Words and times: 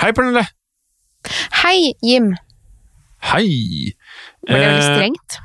Hei, 0.00 0.12
Pernille. 0.16 0.44
Hei, 1.62 1.92
Jim. 2.02 2.30
Hei. 3.30 3.92
Var 4.48 4.56
det 4.56 4.60
veldig 4.64 4.80
Eh, 4.80 4.94
strengt? 4.96 5.38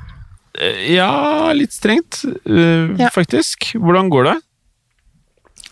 eh, 0.58 0.94
ja, 0.94 1.52
litt 1.52 1.72
strengt, 1.72 2.24
eh, 2.46 2.96
Ja. 2.98 3.10
faktisk. 3.10 3.72
Hvordan 3.74 4.08
går 4.10 4.24
det? 4.24 4.36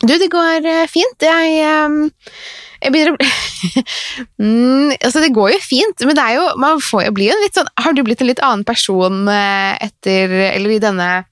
Du, 0.05 0.19
det 0.19 0.29
går 0.31 0.87
fint. 0.89 1.17
Jeg, 1.21 1.65
ehm, 1.65 2.11
jeg 2.83 2.93
begynner 2.93 3.13
å 3.13 3.17
bli 3.17 3.29
mm, 4.39 4.97
Altså, 5.01 5.21
det 5.23 5.33
går 5.33 5.53
jo 5.55 5.59
fint, 5.65 6.05
men 6.05 6.15
det 6.15 6.25
er 6.25 6.35
jo 6.35 6.57
Man 6.61 6.79
får 6.81 7.07
jo 7.07 7.13
bli 7.17 7.29
en 7.31 7.41
litt 7.41 7.55
sånn 7.55 7.71
Har 7.81 7.95
du 7.95 8.03
blitt 8.03 8.21
en 8.21 8.27
litt 8.27 8.41
annen 8.45 8.65
person 8.65 9.27
etter 9.29 10.29
Eller 10.53 10.75
i 10.75 10.79
denne 10.83 11.25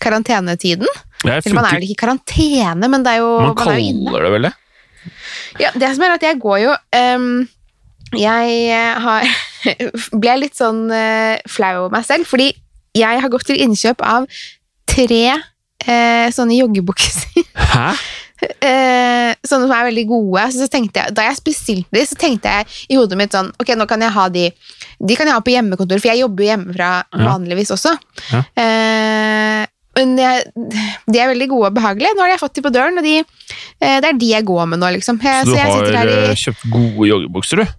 karantenetiden? 0.00 0.86
Eller 1.24 1.54
man 1.56 1.64
er 1.66 1.80
vel 1.80 1.88
ikke 1.88 1.96
i 1.96 2.02
karantene, 2.06 2.88
men 2.88 3.02
det 3.02 3.16
er 3.16 3.18
jo 3.24 3.32
man 3.40 3.54
man 3.56 3.68
er 3.68 3.80
jo 3.80 4.04
kaller 4.06 4.22
det 4.22 4.30
vel 4.36 4.42
det? 4.46 4.52
Ja, 5.60 5.72
det 5.74 5.94
som 5.94 6.04
er 6.06 6.14
at 6.16 6.24
jeg 6.24 6.38
går 6.42 6.58
jo 6.62 6.74
um, 6.96 7.48
Jeg 8.18 8.56
eh, 8.70 9.00
har 9.04 9.28
ble 10.22 10.36
litt 10.42 10.58
sånn 10.58 10.86
uh, 10.90 11.36
flau 11.50 11.74
over 11.84 11.94
meg 11.94 12.06
selv, 12.08 12.26
fordi 12.28 12.50
jeg 12.96 13.20
har 13.22 13.30
gått 13.30 13.46
til 13.46 13.60
innkjøp 13.62 14.02
av 14.02 14.26
tre 14.90 15.22
uh, 15.36 16.26
sånne 16.34 16.56
joggebukser. 16.58 17.44
Hæ? 17.54 17.92
eh, 18.42 19.32
sånne 19.46 19.66
som 19.66 19.74
er 19.74 19.88
veldig 19.90 20.06
gode. 20.08 20.44
Så, 20.52 20.66
så 20.66 20.80
jeg, 20.80 21.14
da 21.16 21.26
jeg 21.26 21.42
bestilte 21.46 21.96
de, 21.96 22.04
så 22.08 22.18
tenkte 22.20 22.54
jeg 22.54 22.68
i 22.92 22.98
hodet 22.98 23.18
mitt 23.20 23.36
sånn 23.36 23.52
Ok, 23.60 23.74
nå 23.76 23.86
kan 23.90 24.02
jeg 24.04 24.14
ha 24.14 24.26
de 24.32 24.46
De 25.00 25.18
kan 25.18 25.28
jeg 25.28 25.36
ha 25.36 25.42
på 25.44 25.54
hjemmekontor, 25.54 26.00
for 26.00 26.12
jeg 26.12 26.22
jobber 26.24 26.44
jo 26.44 26.50
hjemmefra 26.52 26.90
Ja. 27.02 27.20
vanligvis 27.24 27.72
også. 27.74 27.94
Ja. 28.30 28.42
Eh, 28.62 29.62
men 29.98 30.14
jeg, 30.20 30.46
de 31.10 31.18
er 31.18 31.32
veldig 31.32 31.48
gode 31.50 31.70
og 31.70 31.76
behagelige. 31.76 32.14
Nå 32.16 32.22
har 32.24 32.32
jeg 32.34 32.42
fått 32.42 32.56
de 32.58 32.62
på 32.64 32.72
døren, 32.74 32.98
og 33.00 33.06
de, 33.06 33.18
eh, 33.20 33.98
det 34.02 34.10
er 34.12 34.18
de 34.20 34.32
jeg 34.32 34.46
går 34.48 34.68
med 34.70 34.82
nå, 34.82 34.90
liksom. 34.96 35.18
Jeg, 35.22 35.46
Så 35.46 35.50
du 35.50 35.58
jeg 35.58 35.96
har 35.96 36.10
i 36.10 36.18
eh, 36.30 36.34
kjøpt 36.38 36.66
gode 36.72 37.08
joggebukser, 37.10 37.64
du? 37.64 37.76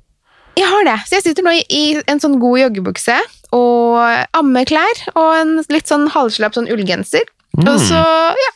jeg 0.60 0.68
har 0.68 0.88
det. 0.88 0.98
Så 1.08 1.18
jeg 1.18 1.26
sitter 1.30 1.46
nå 1.46 1.54
i, 1.56 1.62
i 1.72 1.84
en 2.12 2.20
sånn 2.22 2.38
god 2.42 2.60
joggebukse 2.66 3.18
og 3.56 4.00
ammeklær 4.38 5.06
og 5.16 5.30
en 5.40 5.54
litt 5.74 5.90
sånn 5.90 6.08
halvslapp 6.12 6.56
sånn 6.58 6.70
ullgenser. 6.72 7.24
Mm. 7.58 7.68
Og 7.72 7.80
så, 7.84 8.02
ja. 8.40 8.52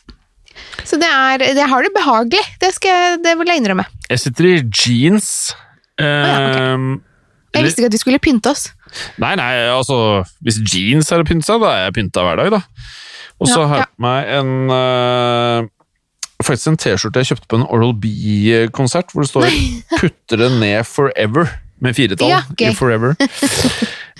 Så 0.86 0.96
det 1.00 1.08
er 1.08 1.42
Jeg 1.50 1.68
har 1.68 1.84
det 1.84 1.92
behagelig. 1.92 2.44
Det, 2.62 2.70
skal, 2.76 3.18
det 3.24 3.34
vil 3.40 3.50
jeg 3.50 3.60
innrømme. 3.62 3.84
Jeg 4.08 4.22
sitter 4.22 4.48
i 4.48 4.54
jeans. 4.70 5.30
ja, 6.00 6.36
ok. 6.36 6.60
Ehm, 6.60 6.88
Jeg 7.56 7.64
visste 7.64 7.80
ikke 7.82 7.90
at 7.90 7.96
vi 7.96 8.02
skulle 8.04 8.22
pynte 8.22 8.52
oss. 8.52 8.68
Nei, 9.20 9.34
nei, 9.36 9.50
altså 9.72 10.22
Hvis 10.44 10.60
jeans 10.62 11.10
er 11.12 11.20
å 11.24 11.26
pynte 11.28 11.48
seg, 11.48 11.60
da 11.60 11.72
er 11.74 11.84
jeg 11.88 11.96
pynta 11.98 12.24
hver 12.24 12.40
dag, 12.40 12.54
da. 12.58 12.62
Og 13.40 13.50
så 13.50 13.60
Ja, 13.60 13.66
har 13.70 13.82
jeg 13.82 13.90
på 13.92 14.04
meg 14.06 14.30
en 14.38 14.52
eh, 14.72 15.68
Faktisk 16.44 16.70
en 16.70 16.78
T-skjorte 16.80 17.22
jeg 17.22 17.30
kjøpte 17.32 17.48
på 17.48 17.58
en 17.60 17.68
Oral 17.72 17.94
B-konsert, 17.96 19.12
hvor 19.12 19.24
det 19.24 19.30
står 19.30 19.46
'Putter 19.96 20.42
det 20.42 20.50
ned 20.60 20.84
forever', 20.84 21.48
med 21.80 21.96
firetall. 21.96 22.28
Ja, 22.28 22.42
i 22.60 22.74
forever. 22.76 23.16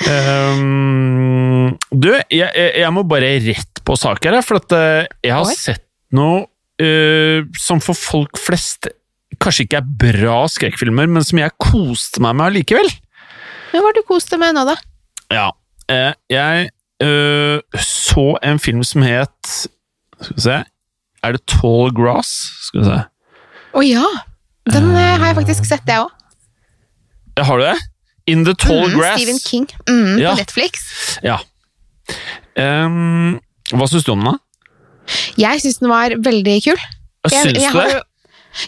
Um, 0.09 1.77
du, 2.03 2.09
jeg, 2.33 2.51
jeg, 2.57 2.93
må 2.93 3.05
bare 3.09 3.37
rett 3.45 3.83
på 3.85 3.97
sak 4.01 4.25
her, 4.25 4.41
for 4.45 4.61
at 4.61 4.77
eh, 4.77 5.09
jeg 5.25 5.37
har 5.37 5.53
sett 5.53 5.85
noe 6.17 6.47
uh, 6.81 7.45
som 7.61 7.81
for 7.85 7.97
folk 7.97 8.41
flest 8.41 8.89
kanskje 9.43 9.67
ikke 9.67 9.81
er 9.83 9.93
bra 10.01 10.39
skrekkfilmer, 10.49 11.09
men 11.13 11.25
som 11.25 11.41
jeg 11.41 11.53
koste 11.61 12.25
meg 12.25 12.37
med 12.39 12.49
allikevel. 12.49 12.89
Men 13.73 13.85
hva 13.85 13.91
har 13.91 13.97
du 13.99 14.05
kost 14.09 14.33
deg 14.33 14.41
med 14.41 14.57
nå, 14.57 14.65
da? 14.69 14.77
Ja, 15.37 15.49
jeg 16.33 16.71
eh, 17.03 17.59
så 17.83 18.37
en 18.43 18.59
film 18.59 18.83
som 18.85 19.03
het 19.03 19.51
Skal 20.21 20.35
vi 20.37 20.41
se 20.47 20.57
Er 21.25 21.33
det 21.37 21.43
Tall 21.47 21.91
Grass? 21.97 22.31
Skal 22.69 22.81
vi 22.81 22.87
se. 22.89 23.01
Å 23.77 23.83
ja! 23.85 24.05
Den 24.73 24.89
uh, 24.95 24.99
har 25.21 25.27
jeg 25.31 25.37
faktisk 25.37 25.67
sett, 25.69 25.83
jeg 25.87 26.01
òg. 26.01 26.11
Ja, 27.37 27.45
har 27.45 27.59
du 27.61 27.65
det? 27.67 27.75
In 28.27 28.45
the 28.47 28.55
Tall 28.55 28.89
Grass. 28.95 29.21
Stephen 29.21 29.39
King. 29.39 29.67
Mm, 29.89 30.17
Ja. 30.19 30.33
På 30.33 30.41
Netflix. 30.41 30.87
Ja. 31.23 31.37
Um, 32.57 33.37
hva 33.75 33.87
syns 33.91 34.07
du 34.07 34.13
om 34.15 34.23
den? 34.25 34.33
da? 34.33 34.39
Jeg 35.39 35.61
syns 35.63 35.79
den 35.83 35.91
var 35.93 36.15
veldig 36.25 36.57
kul. 36.65 36.81
Syns 37.29 37.53
du 37.53 37.79
det? 37.81 37.93
jo- 37.95 38.03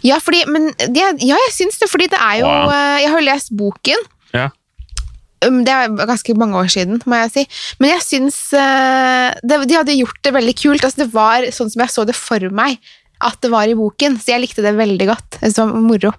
Ja, 0.04 0.18
fordi, 0.20 0.42
men, 0.52 0.68
ja, 0.94 1.08
ja, 1.16 1.38
jeg 1.46 1.52
syns 1.56 1.78
det, 1.80 1.88
fordi 1.90 2.06
det 2.12 2.18
er 2.20 2.40
jo 2.42 2.46
Wow. 2.46 2.68
eh, 2.70 3.00
Jeg 3.02 3.10
har 3.10 3.18
jo 3.20 3.24
lest 3.24 3.48
boken. 3.56 4.02
Ja. 4.34 4.48
Um, 5.46 5.60
Det 5.64 5.70
er 5.72 5.88
ganske 6.08 6.34
mange 6.36 6.56
år 6.58 6.68
siden, 6.72 7.00
må 7.06 7.14
jeg 7.22 7.30
si. 7.30 7.42
Men 7.78 7.90
jeg 7.94 8.02
syns 8.02 8.38
eh, 8.58 9.34
de 9.46 9.76
hadde 9.76 9.94
gjort 9.98 10.18
det 10.26 10.32
veldig 10.34 10.54
kult. 10.58 10.82
Altså, 10.84 11.04
det 11.04 11.12
var 11.14 11.46
sånn 11.54 11.70
som 11.70 11.82
jeg 11.84 11.92
så 11.94 12.04
det 12.08 12.16
for 12.18 12.40
meg 12.50 12.78
at 13.20 13.38
det 13.42 13.50
var 13.50 13.66
i 13.66 13.74
boken, 13.74 14.16
så 14.22 14.32
jeg 14.34 14.40
likte 14.44 14.62
det 14.62 14.76
veldig 14.78 15.06
godt. 15.10 15.38
Det 15.42 15.52
var 15.58 15.72
moro. 15.74 16.12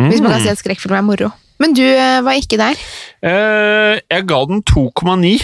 Hvis 0.00 0.20
man 0.24 0.32
kan 0.32 0.40
Mm. 0.40 0.44
si 0.44 0.48
at 0.52 0.58
skrekkfilm 0.60 0.96
er 0.96 1.02
moro. 1.04 1.32
Men 1.60 1.74
du 1.76 1.82
eh, 1.84 2.20
var 2.24 2.32
ikke 2.40 2.56
der. 2.56 2.76
Eh, 3.22 4.00
jeg 4.10 4.26
ga 4.26 4.38
den 4.48 4.62
2,9. 4.62 5.40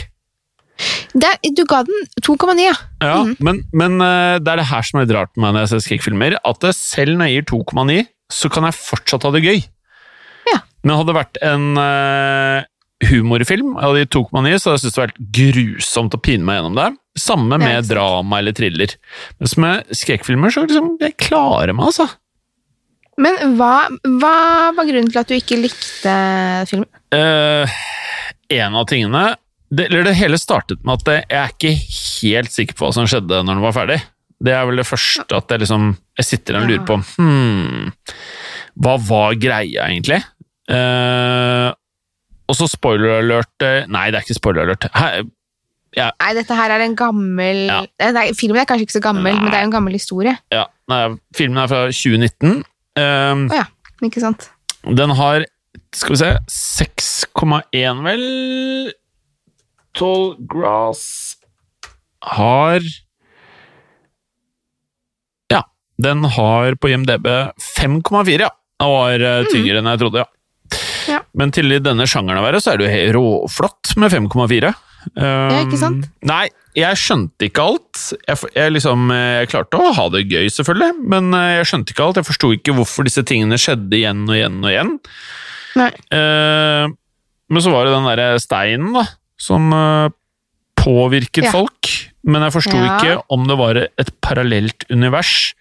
Du 1.16 1.64
ga 1.64 1.82
den 1.84 2.06
2,9, 2.20 2.60
ja. 2.64 2.74
Ja, 3.00 3.24
Mhm. 3.24 3.36
Men, 3.40 3.64
men 3.72 3.98
det 4.44 4.48
er 4.48 4.56
det 4.60 4.66
her 4.68 4.82
som 4.82 5.00
er 5.00 5.06
litt 5.06 5.16
rart 5.16 5.32
med 5.36 5.42
meg 5.46 5.54
når 5.54 5.60
jeg 5.64 5.68
ser 5.72 5.84
skrekkfilmer, 5.88 6.36
at 6.44 6.66
selv 6.76 7.16
når 7.16 7.28
jeg 7.28 7.44
gir 7.44 7.48
2,9, 7.64 8.06
så 8.32 8.50
kan 8.52 8.64
jeg 8.64 8.74
fortsatt 8.76 9.22
ha 9.24 9.30
det 9.32 9.42
gøy. 9.44 9.62
Ja. 10.52 10.58
Men 10.84 10.96
hadde 10.96 11.12
det 11.12 11.16
vært 11.16 11.38
en 11.42 11.66
humorfilm, 13.04 13.74
jeg 13.74 13.84
hadde 13.84 14.04
gitt 14.04 14.14
2,9, 14.16 14.30
så 14.32 14.70
hadde 14.70 14.76
jeg 14.76 14.82
syntes 14.82 14.84
det 14.84 15.02
hadde 15.02 15.02
vært 15.02 15.32
grusomt 15.38 16.16
å 16.16 16.22
pine 16.22 16.46
meg 16.46 16.60
gjennom 16.60 16.78
det. 16.78 16.86
Samme 17.20 17.58
med 17.60 17.74
sant. 17.80 17.90
drama 17.92 18.40
eller 18.40 18.56
thriller. 18.56 18.94
Men 19.40 19.52
med 19.64 19.96
skrekkfilmer, 20.00 20.52
så 20.52 20.64
liksom, 20.64 20.94
jeg 21.02 21.16
klarer 21.20 21.76
meg, 21.76 21.90
altså. 21.92 22.08
Men 23.20 23.56
hva, 23.56 23.86
hva 24.20 24.36
var 24.76 24.88
grunnen 24.88 25.08
til 25.08 25.22
at 25.22 25.30
du 25.30 25.36
ikke 25.38 25.60
likte 25.60 26.16
filmen? 26.68 26.88
Eh, 27.16 27.76
en 28.56 28.76
av 28.76 28.88
tingene 28.90 29.24
det, 29.72 29.88
eller 29.88 30.06
det 30.06 30.18
hele 30.18 30.38
startet 30.38 30.82
med 30.86 31.00
at 31.00 31.08
jeg 31.10 31.24
er 31.34 31.54
ikke 31.54 31.72
helt 31.76 32.54
sikker 32.54 32.76
på 32.76 32.86
hva 32.86 32.92
som 32.94 33.08
skjedde 33.10 33.40
når 33.42 33.56
den 33.56 33.64
var 33.64 33.74
ferdig. 33.74 33.98
Det 34.44 34.52
er 34.52 34.66
vel 34.68 34.78
det 34.78 34.86
første 34.86 35.32
at 35.32 35.48
jeg 35.48 35.62
liksom 35.62 35.94
Jeg 36.18 36.26
sitter 36.28 36.58
og 36.58 36.66
lurer 36.68 36.82
på 36.84 36.98
hmm, 37.00 37.86
Hva 38.84 38.98
var 39.00 39.38
greia, 39.40 39.86
egentlig? 39.86 40.18
Eh, 40.68 41.68
og 42.46 42.58
så 42.58 42.68
spoiler 42.70 43.18
alert 43.20 43.64
eh, 43.64 43.86
Nei, 43.90 44.08
det 44.12 44.20
er 44.20 44.26
ikke 44.26 44.38
spoiler 44.38 44.66
alert. 44.66 44.86
Her, 44.94 45.24
Nei, 45.96 46.30
dette 46.36 46.56
her 46.58 46.74
er 46.74 46.84
en 46.84 46.96
gammel 46.98 47.62
Ja. 47.70 47.80
Eh, 48.02 48.12
Nei, 48.14 48.28
Filmen 48.36 48.60
er 48.60 48.68
kanskje 48.68 48.88
ikke 48.88 48.98
så 48.98 49.04
gammel, 49.04 49.32
Nei. 49.32 49.40
men 49.42 49.52
det 49.52 49.58
er 49.58 49.64
jo 49.64 49.70
en 49.70 49.76
gammel 49.78 49.96
historie. 49.96 50.36
ja, 50.52 50.66
nei, 50.90 51.00
filmen 51.36 51.62
er 51.62 51.70
fra 51.70 51.86
2019. 51.88 52.62
Um, 52.96 53.46
oh, 53.50 53.56
ja, 53.56 53.66
ikke 54.04 54.22
sant? 54.22 54.50
Den 54.86 55.12
har 55.18 55.44
Skal 55.96 56.14
vi 56.14 56.20
se 56.20 56.30
6,1, 56.52 58.04
vel 58.06 58.22
Tall 59.96 60.36
Grass 60.48 61.36
har 62.26 62.80
Ja, 65.52 65.62
den 66.02 66.24
har 66.36 66.76
på 66.80 66.90
IMDb 66.92 67.26
5,4, 67.62 68.40
ja. 68.40 68.50
Den 68.76 68.92
var 68.92 69.22
tyngre 69.48 69.78
mm. 69.78 69.78
enn 69.80 69.92
jeg 69.94 70.02
trodde, 70.02 70.24
ja. 70.24 70.35
Ja. 71.08 71.20
Men 71.38 71.52
til 71.54 71.72
i 71.74 71.80
denne 71.82 72.06
sjangeren 72.08 72.40
å 72.40 72.44
være, 72.46 72.60
så 72.62 72.72
er 72.74 72.82
det 72.82 72.90
jo 72.90 73.14
råflott 73.18 73.94
med 74.00 74.12
5,4. 74.14 74.74
Um, 75.14 75.52
ikke 75.62 75.78
sant? 75.78 76.06
Nei, 76.26 76.48
jeg 76.76 76.98
skjønte 76.98 77.46
ikke 77.46 77.62
alt. 77.62 78.00
Jeg, 78.26 78.50
jeg, 78.56 78.72
liksom, 78.74 79.06
eh, 79.14 79.40
jeg 79.42 79.50
klarte 79.52 79.78
å 79.80 79.92
ha 79.96 80.06
det 80.12 80.24
gøy, 80.26 80.48
selvfølgelig, 80.52 81.06
men 81.14 81.30
eh, 81.38 81.52
jeg 81.60 81.68
skjønte 81.70 81.94
ikke 81.94 82.06
alt. 82.08 82.20
Jeg 82.20 82.28
forsto 82.28 82.50
ikke 82.56 82.74
hvorfor 82.76 83.06
disse 83.06 83.22
tingene 83.28 83.58
skjedde 83.60 83.96
igjen 84.00 84.24
og 84.26 84.34
igjen 84.34 84.58
og 84.64 84.72
igjen. 84.72 84.92
Nei. 85.78 85.90
Uh, 86.10 86.90
men 87.52 87.62
så 87.62 87.70
var 87.70 87.86
det 87.86 87.94
den 87.94 88.08
derre 88.10 88.40
steinen, 88.42 88.90
da, 88.96 89.04
som 89.38 89.70
uh, 89.70 90.08
påvirket 90.80 91.46
Ja. 91.46 91.54
folk. 91.54 91.92
Men 92.26 92.42
jeg 92.42 92.56
forsto 92.56 92.74
Ja. 92.74 92.96
ikke 92.96 93.20
om 93.30 93.46
det 93.46 93.56
var 93.60 93.78
et 93.86 94.10
parallelt 94.24 94.84
univers, 94.90 95.54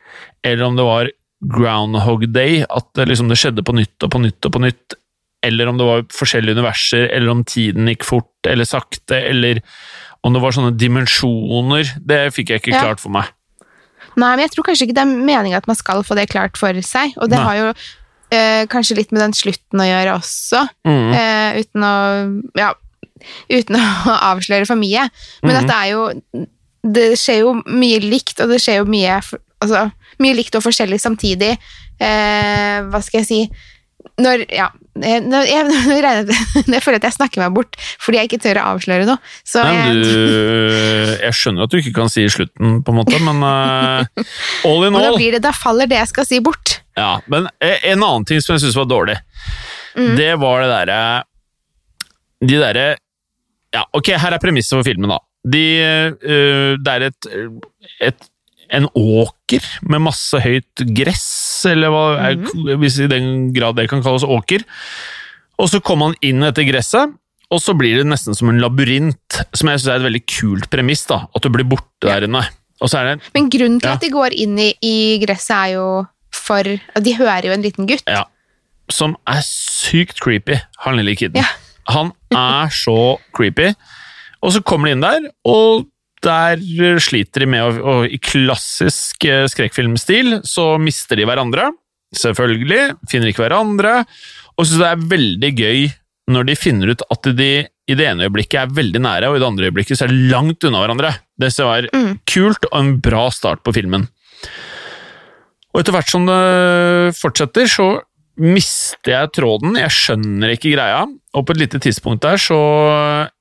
eller 0.43 0.65
om 0.65 0.75
det 0.79 0.85
var 0.87 1.11
Groundhog 1.45 2.25
Day, 2.33 2.63
at 2.65 2.87
det, 2.97 3.09
liksom, 3.11 3.29
det 3.29 3.37
skjedde 3.37 3.61
på 3.65 3.75
nytt 3.77 4.01
og 4.01 4.09
på 4.15 4.21
nytt 4.23 4.47
og 4.47 4.55
på 4.55 4.61
nytt. 4.63 4.95
Eller 5.45 5.69
om 5.71 5.77
det 5.79 5.85
var 5.87 6.05
forskjellige 6.15 6.57
universer, 6.57 7.07
eller 7.13 7.31
om 7.35 7.43
tiden 7.47 7.87
gikk 7.91 8.05
fort 8.07 8.49
eller 8.49 8.65
sakte, 8.67 9.19
eller 9.29 9.61
om 10.25 10.33
det 10.33 10.41
var 10.41 10.55
sånne 10.55 10.73
dimensjoner. 10.77 11.91
Det 12.01 12.21
fikk 12.33 12.49
jeg 12.53 12.61
ikke 12.63 12.73
Ja. 12.73 12.81
klart 12.87 12.99
for 13.03 13.13
meg. 13.13 13.29
Nei, 14.17 14.31
men 14.35 14.45
jeg 14.45 14.51
tror 14.55 14.63
kanskje 14.69 14.87
ikke 14.87 14.95
det 14.95 15.03
er 15.03 15.25
meninga 15.27 15.57
at 15.59 15.67
man 15.67 15.75
skal 15.75 16.01
få 16.07 16.15
det 16.15 16.29
klart 16.31 16.57
for 16.57 16.73
seg. 16.81 17.13
Og 17.19 17.29
det 17.29 17.37
Nei. 17.37 17.43
har 17.45 17.55
jo 17.59 17.67
eh, 18.31 18.65
kanskje 18.71 18.95
litt 18.97 19.11
med 19.13 19.21
den 19.21 19.33
slutten 19.37 19.79
å 19.79 19.85
gjøre 19.85 20.15
også, 20.17 20.63
Mm. 20.87 21.13
eh, 21.13 21.59
uten 21.61 21.83
å 21.85 21.95
Ja, 22.57 22.73
uten 23.51 23.75
å 24.09 24.15
avsløre 24.33 24.65
for 24.67 24.75
mye. 24.75 25.09
Men 25.43 25.55
mm. 25.61 25.67
det 25.67 25.75
er 25.75 25.89
jo 25.91 26.47
Det 26.85 27.05
skjer 27.17 27.39
jo 27.41 27.53
mye 27.65 27.99
likt, 27.99 28.39
og 28.41 28.49
det 28.49 28.59
skjer 28.61 28.77
jo 28.83 28.85
mye 28.85 29.21
Altså, 29.61 29.91
mye 30.19 30.35
likt 30.35 30.53
og 30.55 30.61
forskjellig 30.63 30.99
samtidig. 31.01 31.57
Eh, 31.99 32.81
hva 32.91 32.99
skal 33.01 33.21
jeg 33.23 33.25
si 33.29 33.39
når, 34.21 34.45
ja, 34.53 34.69
eh, 35.01 35.19
når, 35.23 35.47
jeg, 35.49 35.67
når 35.89 36.07
jeg, 36.07 36.37
jeg 36.71 36.83
føler 36.85 36.99
at 37.01 37.07
jeg 37.09 37.15
snakker 37.17 37.43
meg 37.43 37.55
bort 37.57 37.77
fordi 38.01 38.19
jeg 38.19 38.29
ikke 38.29 38.41
tør 38.45 38.59
å 38.61 38.65
avsløre 38.75 39.07
noe. 39.09 39.19
Så 39.47 39.63
Nei, 39.65 39.75
jeg, 39.75 40.05
du, 40.05 41.13
jeg 41.25 41.37
skjønner 41.39 41.65
at 41.67 41.73
du 41.73 41.77
ikke 41.81 41.95
kan 41.97 42.11
si 42.11 42.25
slutten, 42.31 42.79
på 42.85 42.93
en 42.93 42.99
måte, 43.01 43.19
men 43.25 43.43
uh, 43.43 44.25
all 44.67 44.87
in 44.87 44.97
all 44.99 45.17
blir 45.17 45.35
det, 45.37 45.43
da 45.45 45.53
faller 45.55 45.89
det 45.91 45.99
jeg 46.03 46.11
skal 46.13 46.29
si, 46.29 46.41
bort. 46.45 46.77
Ja, 46.95 47.17
men 47.31 47.49
eh, 47.59 47.81
en 47.91 48.03
annen 48.05 48.27
ting 48.27 48.39
som 48.43 48.55
jeg 48.55 48.65
syns 48.65 48.77
var 48.79 48.91
dårlig, 48.91 49.19
Mm. 49.95 50.17
det 50.19 50.33
var 50.41 50.59
det 50.59 50.65
derre 50.67 50.95
De 52.43 52.57
derre 52.59 52.87
Ja, 53.71 53.85
ok, 53.95 54.09
her 54.19 54.35
er 54.35 54.41
premisset 54.43 54.73
for 54.75 54.83
filmen, 54.83 55.07
da. 55.07 55.21
De, 55.47 55.61
uh, 56.19 56.73
det 56.83 56.95
er 56.97 57.05
et, 57.07 57.29
et 58.09 58.27
en 58.75 58.87
åker 58.99 59.63
med 59.87 60.03
masse 60.05 60.39
høyt 60.43 60.83
gress, 60.97 61.27
eller 61.71 61.89
hva 61.93 62.05
mm 62.35 62.45
Mhm. 62.45 62.79
hvis 62.81 62.99
i 63.03 63.07
den 63.11 63.53
grad 63.55 63.75
det 63.79 63.89
kan 63.89 64.03
kalles 64.03 64.23
åker. 64.27 64.63
Og 65.59 65.69
så 65.71 65.79
kommer 65.81 66.09
man 66.11 66.15
inn 66.21 66.43
etter 66.43 66.67
gresset, 66.67 67.13
og 67.51 67.61
så 67.61 67.75
blir 67.77 67.97
det 68.01 68.07
nesten 68.09 68.35
som 68.35 68.49
en 68.51 68.59
labyrint, 68.59 69.39
som 69.55 69.69
jeg 69.69 69.79
syns 69.79 69.87
er 69.93 69.99
et 70.01 70.07
veldig 70.11 70.23
kult 70.27 70.69
premiss. 70.69 71.05
da, 71.07 71.27
At 71.35 71.41
du 71.43 71.49
blir 71.49 71.63
borte 71.67 72.03
der 72.03 72.25
inne. 72.27 72.43
Og 72.81 72.89
så 72.91 72.99
er 72.99 73.15
det 73.15 73.21
Men 73.33 73.49
grunnen 73.49 73.79
til 73.79 73.87
Ja. 73.89 73.93
at 73.95 74.01
de 74.01 74.09
går 74.11 74.33
inn 74.35 74.57
i, 74.59 74.73
i 74.83 75.19
gresset, 75.25 75.55
er 75.55 75.73
jo 75.75 76.07
for 76.33 76.63
De 76.63 77.13
hører 77.15 77.45
jo 77.45 77.51
en 77.53 77.61
liten 77.63 77.87
gutt. 77.87 78.03
Ja. 78.07 78.25
Som 78.89 79.15
er 79.25 79.41
sykt 79.41 80.19
creepy, 80.19 80.59
han 80.79 80.97
lille 80.97 81.15
kiden. 81.15 81.35
Ja. 81.37 81.45
Han 81.87 82.11
er 82.31 82.67
så 82.69 83.17
creepy. 83.33 83.73
Og 84.43 84.51
så 84.51 84.61
kommer 84.63 84.85
de 84.87 84.91
inn 84.91 85.01
der, 85.01 85.29
og 85.45 85.85
der 86.25 86.99
sliter 87.03 87.45
de 87.45 87.49
med 87.49 87.79
å 87.81 87.99
I 88.09 88.17
klassisk 88.21 89.25
eh, 89.29 89.45
skrekkfilmstil 89.51 90.39
så 90.47 90.73
mister 90.81 91.19
de 91.19 91.27
hverandre. 91.29 91.69
Selvfølgelig. 92.15 92.95
Finner 93.11 93.31
ikke 93.31 93.45
hverandre. 93.45 94.01
Og 94.55 94.67
syns 94.67 94.81
det 94.81 94.89
er 94.91 95.07
veldig 95.15 95.53
gøy 95.59 95.85
når 96.31 96.47
de 96.49 96.55
finner 96.57 96.93
ut 96.95 97.03
at 97.13 97.27
de 97.37 97.49
i 97.85 97.93
det 97.93 98.05
ene 98.09 98.25
øyeblikket 98.25 98.57
er 98.63 98.71
veldig 98.73 99.01
nære, 99.05 99.27
og 99.29 99.35
i 99.37 99.41
det 99.43 99.45
andre 99.45 99.67
øyeblikket 99.69 99.99
så 99.99 100.07
er 100.07 100.13
de 100.13 100.29
langt 100.31 100.63
unna 100.65 100.79
hverandre. 100.81 101.11
Det 101.37 101.51
var 101.59 101.85
Mm. 101.93 102.15
kult 102.25 102.65
og 102.71 102.79
en 102.79 102.95
bra 102.99 103.27
start 103.29 103.61
på 103.61 103.73
filmen. 103.75 104.07
Og 105.75 105.81
etter 105.81 105.93
hvert 105.93 106.09
som 106.09 106.25
det 106.25 107.13
fortsetter, 107.19 107.67
så 107.69 108.01
mister 108.41 109.11
jeg 109.11 109.31
tråden. 109.37 109.77
Jeg 109.77 109.91
skjønner 109.91 110.55
ikke 110.55 110.73
greia. 110.73 111.05
Og 111.35 111.45
på 111.45 111.53
et 111.53 111.61
lite 111.61 111.79
tidspunkt 111.83 112.23
der 112.25 112.37
så 112.41 112.57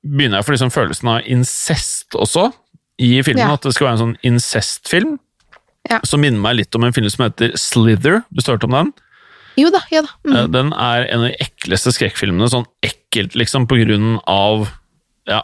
begynner 0.05 0.37
jeg 0.37 0.45
å 0.45 0.47
få 0.47 0.55
liksom 0.55 0.73
følelsen 0.75 1.09
av 1.15 1.25
incest 1.25 2.13
også 2.13 2.51
i 3.01 3.21
filmen. 3.23 3.43
Ja. 3.43 3.53
At 3.57 3.65
det 3.67 3.73
skal 3.75 3.87
være 3.89 3.97
en 3.97 4.03
sånn 4.03 4.17
incestfilm. 4.23 5.17
Ja. 5.89 5.99
Som 6.07 6.21
minner 6.23 6.39
meg 6.41 6.55
litt 6.57 6.75
om 6.75 6.83
en 6.87 6.93
film 6.95 7.09
som 7.13 7.25
heter 7.27 7.51
Slither. 7.59 8.23
Du 8.33 8.41
hørte 8.45 8.65
om 8.69 8.73
den? 8.73 8.93
Jo 9.59 9.69
da, 9.71 9.79
ja 9.93 10.01
da. 10.03 10.09
Mm. 10.25 10.35
Eh, 10.35 10.47
Den 10.51 10.71
er 10.73 11.05
en 11.11 11.21
av 11.23 11.27
de 11.29 11.35
ekleste 11.45 11.93
skrekkfilmene. 11.95 12.47
Sånn 12.51 12.65
ekkelt, 12.83 13.35
liksom, 13.39 13.67
på 13.71 13.77
grunn 13.83 14.17
av 14.27 14.65
Ja, 15.29 15.43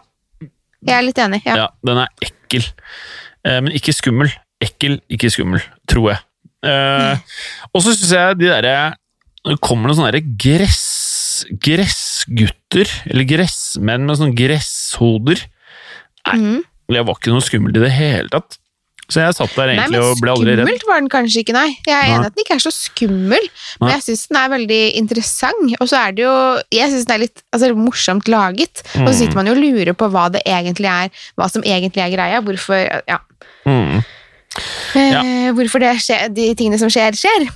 Jeg 0.82 0.96
er 0.98 1.06
litt 1.06 1.20
enig. 1.22 1.42
Ja. 1.46 1.56
ja, 1.56 1.68
den 1.86 2.02
er 2.02 2.10
ekkel. 2.26 2.66
Eh, 3.46 3.60
men 3.62 3.72
ikke 3.78 3.94
skummel. 3.94 4.32
Ekkel, 4.62 5.00
ikke 5.10 5.30
skummel, 5.34 5.62
tror 5.90 6.12
jeg. 6.14 6.20
Mm. 6.62 7.18
og 7.74 7.82
så 7.82 7.90
syns 7.96 8.12
jeg 8.14 8.36
de 8.38 8.46
derre 8.52 8.94
Det 9.48 9.56
kommer 9.66 9.90
noen 9.90 9.98
sånne 9.98 10.12
derre 10.12 10.36
gress... 10.38 11.48
Gressgutter, 11.58 12.86
eller 13.10 13.26
gressmenn 13.26 14.06
med 14.06 14.20
sånne 14.20 14.36
gresshoder. 14.38 15.42
Nei, 16.28 16.36
Mhm. 16.38 16.60
Det 16.98 17.06
var 17.08 17.16
ikke 17.20 17.32
noe 17.34 17.42
skummelt 17.46 17.78
i 17.78 17.84
det 17.86 17.92
hele 17.96 18.30
tatt. 18.30 18.58
Så 19.12 19.20
jeg 19.20 19.34
satt 19.36 19.52
der 19.58 19.68
egentlig 19.74 20.00
nei, 20.00 20.04
og 20.08 20.20
ble 20.22 20.32
aldri 20.32 20.54
redd. 20.56 20.62
skummelt 20.64 20.84
var 20.88 21.00
den 21.02 21.10
kanskje 21.12 21.42
ikke, 21.44 21.52
nei. 21.58 21.76
Jeg 21.84 21.92
er 21.98 22.14
enig 22.16 22.30
at 22.30 22.36
den 22.38 22.44
ikke 22.46 22.56
er 22.56 22.64
så 22.64 22.72
skummel, 22.72 23.48
men 23.82 23.90
Nei. 23.90 23.90
jeg 23.98 24.04
syns 24.06 24.22
den 24.30 24.38
er 24.40 24.52
veldig 24.54 24.78
interessant. 25.02 25.74
Og 25.82 25.90
så 25.92 25.98
er 26.00 26.12
det 26.16 26.24
jo 26.24 26.36
Jeg 26.72 26.88
synes 26.94 27.06
den 27.10 27.16
er 27.18 27.24
litt 27.26 27.42
altså, 27.52 27.74
morsomt 27.76 28.28
laget. 28.32 28.84
Og 28.96 29.10
så 29.10 29.12
Mm. 29.12 29.20
sitter 29.20 29.36
man 29.36 29.48
jo 29.48 29.52
og 29.52 29.60
lurer 29.60 29.94
på 30.00 30.08
hva 30.14 30.30
det 30.32 30.42
egentlig 30.48 30.88
er, 30.88 31.10
hva 31.36 31.50
som 31.52 31.62
egentlig 31.64 32.00
er 32.06 32.16
greia. 32.16 32.40
Hvorfor 32.42 33.04
ja. 33.08 33.20
Mm. 33.68 34.00
Eh, 34.96 35.52
Hvorfor 35.56 35.80
det 35.84 35.92
skjer, 36.04 36.30
de 36.34 36.54
tingene 36.56 36.80
som 36.80 36.88
skjer, 36.92 37.12
skjer. 37.16 37.50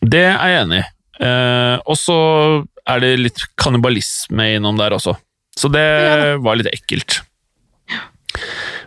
Det 0.00 0.24
er 0.24 0.38
jeg 0.40 0.62
enig 0.64 0.80
i. 0.80 0.86
Eh, 1.24 1.76
og 1.84 1.96
så 2.00 2.16
er 2.88 3.00
det 3.04 3.18
litt 3.20 3.42
kannibalisme 3.60 4.54
innom 4.56 4.78
der 4.80 4.90
også. 4.96 5.16
Så 5.56 5.68
det 5.70 5.84
Ja. 5.84 6.36
var 6.38 6.56
litt 6.56 6.68
ekkelt. 6.72 7.20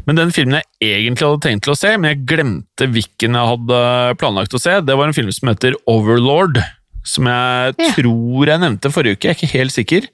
Men 0.08 0.16
den 0.20 0.32
filmen 0.36 0.60
jeg 0.82 1.04
egentlig 1.04 1.28
hadde 1.28 1.44
tenkt 1.46 1.64
til 1.68 1.74
å 1.74 1.78
se, 1.80 1.92
men 1.98 2.10
jeg 2.12 2.26
glemte 2.30 2.88
hvilken 2.94 3.38
jeg 3.38 3.52
hadde 3.54 3.82
planlagt 4.22 4.56
å 4.58 4.62
se, 4.62 4.80
det 4.82 4.96
var 4.98 5.08
en 5.10 5.16
film 5.18 5.32
som 5.36 5.52
heter 5.52 5.78
Overlord. 5.88 6.60
Som 7.04 7.28
jeg 7.28 7.76
Ja. 7.80 7.90
tror 7.98 8.48
jeg 8.48 8.60
nevnte 8.64 8.92
forrige 8.94 9.18
uke, 9.18 9.28
jeg 9.28 9.36
er 9.36 9.40
ikke 9.42 9.58
helt 9.60 9.76
sikker. 9.76 10.08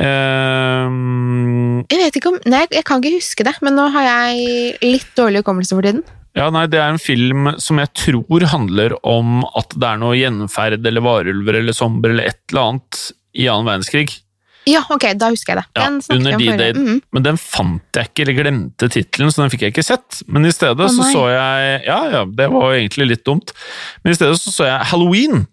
Um, 0.00 1.84
Jeg 1.90 1.98
vet 2.04 2.16
ikke 2.20 2.30
om 2.32 2.38
Nei, 2.50 2.64
jeg 2.70 2.84
kan 2.86 3.00
ikke 3.02 3.16
huske 3.18 3.46
det, 3.46 3.56
men 3.64 3.76
nå 3.78 3.88
har 3.94 4.06
jeg 4.06 4.78
litt 4.84 5.08
dårlig 5.18 5.42
hukommelse 5.42 5.76
for 5.76 5.86
tiden. 5.86 6.02
Ja, 6.38 6.46
nei, 6.54 6.66
Det 6.70 6.78
er 6.78 6.92
en 6.92 7.00
film 7.02 7.50
som 7.58 7.80
jeg 7.82 7.90
tror 7.98 8.44
handler 8.52 8.94
om 9.02 9.40
at 9.58 9.74
det 9.74 9.88
er 9.88 9.98
noe 9.98 10.14
gjenferd 10.14 10.86
eller 10.86 11.02
varulver 11.02 11.58
eller 11.58 11.74
zombier 11.74 12.14
eller 12.14 12.30
et 12.30 12.38
eller 12.52 12.68
annet 12.68 13.00
i 13.34 13.48
annen 13.50 13.66
verdenskrig. 13.66 14.20
Ja, 14.68 14.82
ok, 14.92 15.06
da 15.16 15.30
husker 15.32 15.54
jeg 15.54 15.62
det. 15.62 15.66
Den 15.80 16.00
ja, 16.04 16.14
under 16.16 16.32
D-Day. 16.36 16.50
forrige. 16.50 16.74
Mhm. 16.76 16.98
Men 17.16 17.22
den 17.24 17.38
fant 17.40 17.96
jeg 17.96 18.10
ikke, 18.10 18.22
eller 18.26 18.36
glemte 18.42 18.88
tittelen, 18.92 19.30
så 19.32 19.42
den 19.42 19.50
fikk 19.54 19.62
jeg 19.64 19.72
ikke 19.74 19.84
sett. 19.86 20.22
Men 20.28 20.44
i 20.44 20.52
stedet 20.52 20.84
oh, 20.84 20.92
så 20.92 21.06
så 21.14 21.22
jeg 21.32 21.82
Ja, 21.86 21.98
ja, 22.12 22.24
det 22.26 22.50
var 22.52 22.74
egentlig 22.76 23.08
litt 23.14 23.24
dumt. 23.24 23.52
Men 24.04 24.12
i 24.12 24.18
stedet 24.18 24.36
så 24.40 24.52
så 24.52 24.68
jeg 24.68 24.86
Halloween 24.92 25.46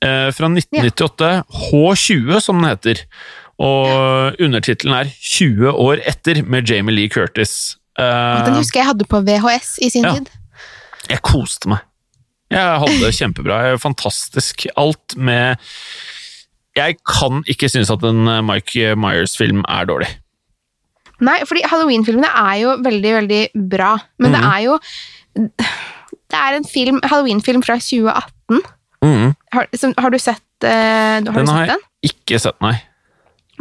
eh, 0.00 0.30
fra 0.32 0.48
1998, 0.48 1.44
H20 1.70 2.40
som 2.40 2.60
den 2.62 2.70
heter. 2.72 3.04
Og 3.62 4.40
undertittelen 4.42 4.96
er 4.96 5.12
20 5.12 5.70
år 5.70 6.00
etter, 6.08 6.40
med 6.42 6.66
Jamie 6.68 6.94
Lee 6.96 7.08
Curtis. 7.12 7.76
Eh, 7.98 8.44
Den 8.48 8.56
husker 8.58 8.80
jeg 8.80 8.88
hadde 8.88 9.04
på 9.06 9.20
VHS 9.22 9.76
i 9.84 9.90
sin 9.90 10.02
Ja. 10.08 10.14
tid. 10.16 10.30
jeg 11.08 11.20
koste 11.22 11.68
meg. 11.68 11.78
Jeg 12.50 12.78
hadde 12.80 12.98
det 13.00 13.12
kjempebra. 13.14 13.60
Jeg 13.64 13.72
er 13.74 13.78
fantastisk. 13.78 14.66
Alt 14.76 15.16
med 15.16 15.56
Jeg 16.76 16.96
kan 17.06 17.42
ikke 17.50 17.68
synes 17.70 17.90
at 17.94 18.02
en 18.08 18.26
eh, 18.28 18.40
Mike 18.42 18.94
Myers-film 18.98 19.62
er 19.68 19.86
dårlig. 19.90 20.08
Nei, 21.24 21.38
fordi 21.46 21.62
Halloween-filmene 21.70 22.26
er 22.26 22.56
jo 22.64 22.72
veldig, 22.82 23.12
veldig 23.20 23.42
bra. 23.70 23.92
Men 24.18 24.32
det 24.34 24.40
Mhm. 24.40 24.50
er 24.50 24.62
jo 24.66 24.78
Det 25.34 26.38
er 26.40 26.56
en 26.56 26.64
film, 26.64 27.00
Halloween-film 27.04 27.62
fra 27.62 27.76
2018. 27.78 28.60
Mm. 29.04 29.34
Har, 29.52 29.66
som, 29.76 29.94
har 29.98 30.10
du 30.10 30.18
sett, 30.18 30.42
den? 30.60 31.26
har 31.26 31.32
du 31.32 31.38
Den 31.38 31.46
har 31.48 31.58
sett 31.58 31.68
jeg 31.68 31.68
den? 31.76 32.10
ikke 32.10 32.40
sett, 32.40 32.60
nei. 32.64 32.74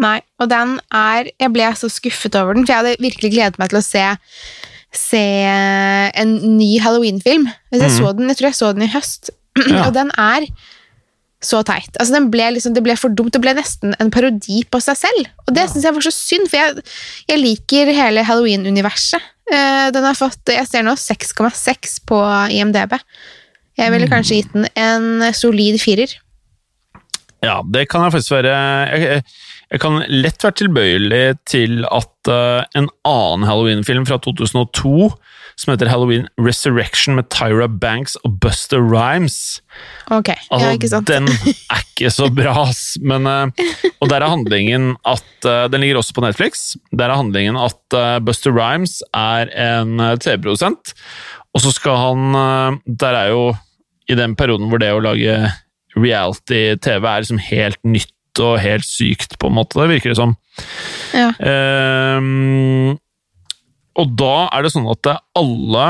Nei, 0.02 0.22
og 0.40 0.50
den 0.50 0.80
er 0.92 1.30
Jeg 1.40 1.54
ble 1.54 1.68
så 1.78 1.90
skuffet 1.92 2.34
over 2.40 2.54
den, 2.56 2.66
for 2.66 2.74
jeg 2.74 2.82
hadde 2.82 3.04
virkelig 3.04 3.32
gledet 3.36 3.60
meg 3.60 3.70
til 3.70 3.78
å 3.78 3.86
se 3.86 4.06
Se 4.94 5.18
en 5.18 6.58
ny 6.58 6.78
Halloween-film. 6.80 7.48
Jeg 7.74 7.82
mm. 7.82 8.28
jeg 8.30 8.38
tror 8.38 8.48
jeg 8.48 8.58
så 8.58 8.74
den 8.74 8.84
i 8.86 8.92
høst, 8.94 9.30
Ja. 9.70 9.88
og 9.88 9.94
den 9.94 10.12
er 10.18 10.46
så 11.44 11.62
teit. 11.68 11.92
Altså, 12.00 12.16
den 12.16 12.30
ble 12.34 12.50
liksom, 12.56 12.76
det 12.76 12.84
ble 12.86 12.96
for 13.00 13.14
dumt. 13.14 13.34
Det 13.36 13.42
ble 13.44 13.56
nesten 13.58 13.96
en 14.02 14.12
parodi 14.14 14.64
på 14.72 14.82
seg 14.84 15.00
selv. 15.00 15.30
Og 15.48 15.54
det 15.58 15.68
synes 15.70 15.88
jeg 15.88 15.98
var 15.98 16.08
så 16.08 16.16
synd, 16.16 16.50
for 16.52 16.60
jeg, 16.62 16.88
jeg 17.32 17.42
liker 17.42 17.94
hele 17.94 18.26
Halloween-universet. 18.28 19.32
Uh, 19.52 19.90
den 19.94 20.06
har 20.08 20.18
fått, 20.18 20.42
jeg 20.48 20.68
ser 20.70 20.86
nå 20.88 20.96
6,6 21.00 21.98
på 22.10 22.20
IMDb. 22.56 22.96
Jeg 23.80 23.92
ville 23.94 24.10
kanskje 24.12 24.40
gitt 24.40 24.54
den 24.54 24.70
en 24.80 25.34
solid 25.36 25.80
firer. 25.82 26.12
Ja, 27.44 27.58
det 27.76 27.90
kan 27.92 28.06
jeg 28.06 28.14
faktisk 28.14 28.38
være 28.38 28.54
jeg, 28.94 29.24
jeg 29.74 29.82
kan 29.84 29.98
lett 30.08 30.44
være 30.46 30.56
tilbøyelig 30.62 31.24
til 31.50 31.82
at 31.90 32.30
uh, 32.32 32.62
en 32.78 32.88
annen 33.10 33.48
Halloween-film 33.50 34.06
fra 34.08 34.20
2002, 34.22 35.10
som 35.60 35.74
heter 35.74 35.90
Halloween 35.92 36.28
Resurrection 36.42 37.18
med 37.18 37.30
Tyra 37.34 37.68
Banks 37.68 38.16
og 38.24 38.40
Buster 38.44 38.82
Rhymes 38.82 39.62
Ok, 40.12 40.32
Altså, 40.50 40.66
ja, 40.66 40.72
ikke 40.78 40.90
sant? 40.92 41.10
Den 41.10 41.30
er 41.30 41.84
ikke 41.84 42.12
så 42.14 42.30
bra, 42.34 42.54
ass. 42.68 42.98
Men, 43.02 43.28
eh, 43.30 43.74
og 44.02 44.10
der 44.12 44.24
er 44.24 44.34
handlingen 44.34 44.94
at 45.08 45.48
eh, 45.48 45.66
Den 45.72 45.84
ligger 45.84 46.02
også 46.02 46.16
på 46.18 46.24
Netflix. 46.26 46.74
Der 46.92 47.10
er 47.10 47.20
handlingen 47.20 47.58
at 47.60 47.98
eh, 47.98 48.18
Buster 48.26 48.54
Rhymes 48.56 49.00
er 49.14 49.52
en 49.54 50.02
TV-produsent, 50.20 50.94
og 51.54 51.62
så 51.62 51.72
skal 51.74 52.00
han 52.02 52.82
Der 52.88 53.14
er 53.14 53.30
jo 53.34 53.54
i 54.10 54.18
den 54.18 54.36
perioden 54.36 54.68
hvor 54.72 54.82
det 54.82 54.92
å 54.92 55.02
lage 55.04 55.38
reality-TV 55.96 57.06
er 57.08 57.24
liksom 57.24 57.42
helt 57.46 57.80
nytt 57.86 58.42
og 58.42 58.58
helt 58.64 58.86
sykt, 58.88 59.38
på 59.40 59.50
en 59.50 59.58
måte. 59.60 59.78
Det 59.78 59.92
virker 59.92 60.14
det 60.14 60.18
som. 60.18 60.34
Ja. 61.14 61.30
Ehm, 61.38 62.98
og 64.00 64.16
da 64.18 64.48
er 64.50 64.66
det 64.66 64.74
sånn 64.74 64.90
at 64.90 65.10
alle 65.38 65.88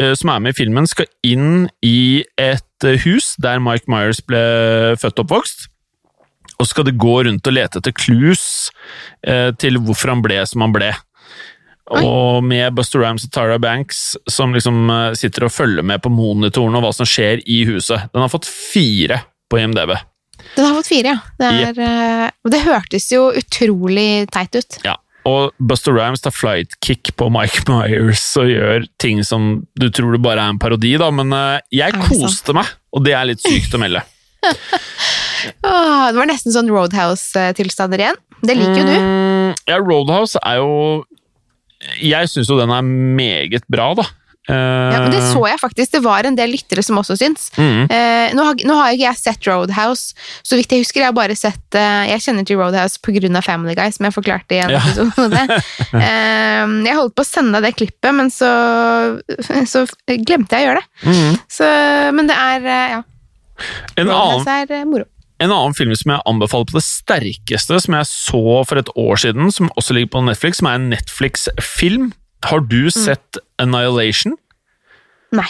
eh, 0.00 0.14
som 0.18 0.32
er 0.32 0.40
med 0.42 0.54
i 0.54 0.58
filmen, 0.62 0.88
skal 0.88 1.08
inn 1.26 1.68
i 1.84 2.24
et 2.40 2.88
eh, 2.88 3.00
hus 3.04 3.34
der 3.42 3.60
Mike 3.62 3.90
Myers 3.92 4.22
ble 4.24 4.42
født 5.00 5.20
og 5.20 5.26
oppvokst. 5.26 5.68
Og 6.58 6.66
så 6.66 6.70
skal 6.72 6.86
de 6.86 6.96
gå 6.96 7.16
rundt 7.26 7.48
og 7.48 7.56
lete 7.56 7.80
etter 7.80 7.94
clues 7.96 8.44
eh, 9.26 9.50
til 9.58 9.80
hvorfor 9.82 10.14
han 10.14 10.22
ble 10.24 10.40
som 10.48 10.64
han 10.64 10.74
ble. 10.74 10.92
Og 11.92 12.40
med 12.46 12.72
Buster 12.76 13.02
Rams 13.02 13.26
og 13.26 13.32
Tara 13.34 13.58
Banks 13.60 14.14
som 14.30 14.54
liksom 14.54 14.86
sitter 15.18 15.48
og 15.48 15.52
følger 15.52 15.84
med 15.84 16.00
på 16.00 16.12
monitoren 16.14 16.78
og 16.78 16.86
hva 16.86 16.92
som 16.94 17.08
skjer 17.08 17.42
i 17.50 17.64
huset. 17.68 18.06
Den 18.14 18.22
har 18.22 18.30
fått 18.32 18.48
fire 18.48 19.18
på 19.50 19.58
IMDb. 19.60 19.92
Den 20.54 20.64
har 20.64 20.78
fått 20.78 20.88
fire, 20.88 21.12
ja. 21.12 21.18
Det, 21.42 21.50
er, 21.50 21.82
yep. 22.30 22.48
det 22.54 22.62
hørtes 22.64 23.10
jo 23.12 23.26
utrolig 23.36 24.24
teit 24.32 24.56
ut. 24.56 24.78
Ja, 24.86 24.94
og 25.28 25.52
Buster 25.58 25.94
Rhymes 25.94 26.22
tar 26.24 26.34
flightkick 26.34 27.12
på 27.18 27.28
Mike 27.32 27.64
Myers 27.70 28.24
og 28.40 28.50
gjør 28.50 28.86
ting 29.02 29.22
som 29.26 29.62
du 29.78 29.88
tror 29.94 30.16
det 30.16 30.22
bare 30.24 30.42
er 30.42 30.54
en 30.54 30.60
parodi, 30.62 30.94
da, 31.00 31.10
men 31.14 31.32
eh, 31.36 31.62
jeg 31.82 31.96
koste 32.08 32.56
meg, 32.56 32.70
og 32.92 33.06
det 33.06 33.16
er 33.18 33.28
litt 33.30 33.44
sykt 33.44 33.74
å 33.76 33.82
melde. 33.82 34.04
Det 35.42 36.14
var 36.14 36.28
nesten 36.30 36.54
sånn 36.54 36.68
Roadhouse-tilstander 36.70 37.98
igjen. 37.98 38.18
Det 38.46 38.54
liker 38.54 38.76
jo 38.78 38.84
du. 38.86 38.92
Mm, 38.94 39.54
ja, 39.66 39.78
Roadhouse 39.82 40.38
er 40.38 40.60
jo 40.60 41.02
Jeg 41.98 42.30
syns 42.30 42.50
jo 42.50 42.58
den 42.60 42.70
er 42.70 42.86
meget 42.86 43.66
bra, 43.70 43.88
da. 43.98 44.06
Ja, 44.50 44.98
men 45.04 45.12
det 45.14 45.20
så 45.22 45.38
jeg 45.46 45.60
faktisk. 45.60 45.92
Det 45.92 46.00
var 46.02 46.26
en 46.26 46.34
del 46.34 46.50
lyttere 46.50 46.82
som 46.82 46.98
også 46.98 47.14
syns. 47.20 47.44
Mm. 47.54 47.84
Eh, 47.86 48.32
nå, 48.34 48.42
har, 48.48 48.56
nå 48.66 48.74
har 48.80 48.90
ikke 48.96 49.04
jeg 49.06 49.20
sett 49.20 49.46
Roadhouse, 49.46 50.16
så 50.42 50.58
vidt 50.58 50.72
jeg 50.74 50.82
husker. 50.82 51.04
Jeg 51.04 51.12
har 51.12 51.14
bare 51.14 51.36
sett 51.38 51.78
eh, 51.78 52.08
Jeg 52.10 52.24
kjenner 52.24 52.48
til 52.48 52.58
Roadhouse 52.58 52.98
pga. 52.98 53.42
Family 53.44 53.76
Guy, 53.78 53.92
som 53.94 54.08
jeg 54.08 54.16
forklarte 54.16 54.56
i 54.56 54.62
en 54.64 54.74
Ja. 54.74 54.80
episode. 54.82 55.44
eh, 56.02 56.74
jeg 56.88 56.98
holdt 56.98 57.14
på 57.14 57.22
å 57.22 57.28
sende 57.28 57.60
deg 57.60 57.70
det 57.70 57.78
klippet, 57.78 58.10
men 58.18 58.30
så, 58.34 58.50
så 59.70 59.84
glemte 60.26 60.58
jeg 60.58 60.66
å 60.66 60.70
gjøre 60.72 60.82
det. 60.82 60.88
Mm. 61.06 61.38
Så, 61.50 61.68
men 62.18 62.30
det 62.30 62.36
er 62.38 62.66
eh, 62.66 62.94
ja. 62.96 63.02
En, 64.00 64.08
annen, 64.10 64.48
er 64.48 64.72
eh, 64.74 64.86
moro. 64.88 65.06
en 65.38 65.52
annen 65.54 65.76
film 65.78 65.94
som 65.98 66.16
jeg 66.16 66.24
anbefaler 66.26 66.66
på 66.72 66.78
det 66.80 66.84
sterkeste, 66.86 67.78
som 67.84 67.94
jeg 67.98 68.08
så 68.10 68.42
for 68.66 68.80
et 68.80 68.90
år 68.98 69.22
siden, 69.22 69.52
som 69.54 69.70
også 69.78 69.94
ligger 69.94 70.16
på 70.16 70.24
Netflix, 70.26 70.58
som 70.58 70.70
er 70.72 70.80
en 70.80 70.90
Netflix-film. 70.90 72.10
Har 72.48 72.60
du 72.66 72.90
sett 72.90 73.38
Annihilation? 73.62 74.36
Nei. 75.32 75.48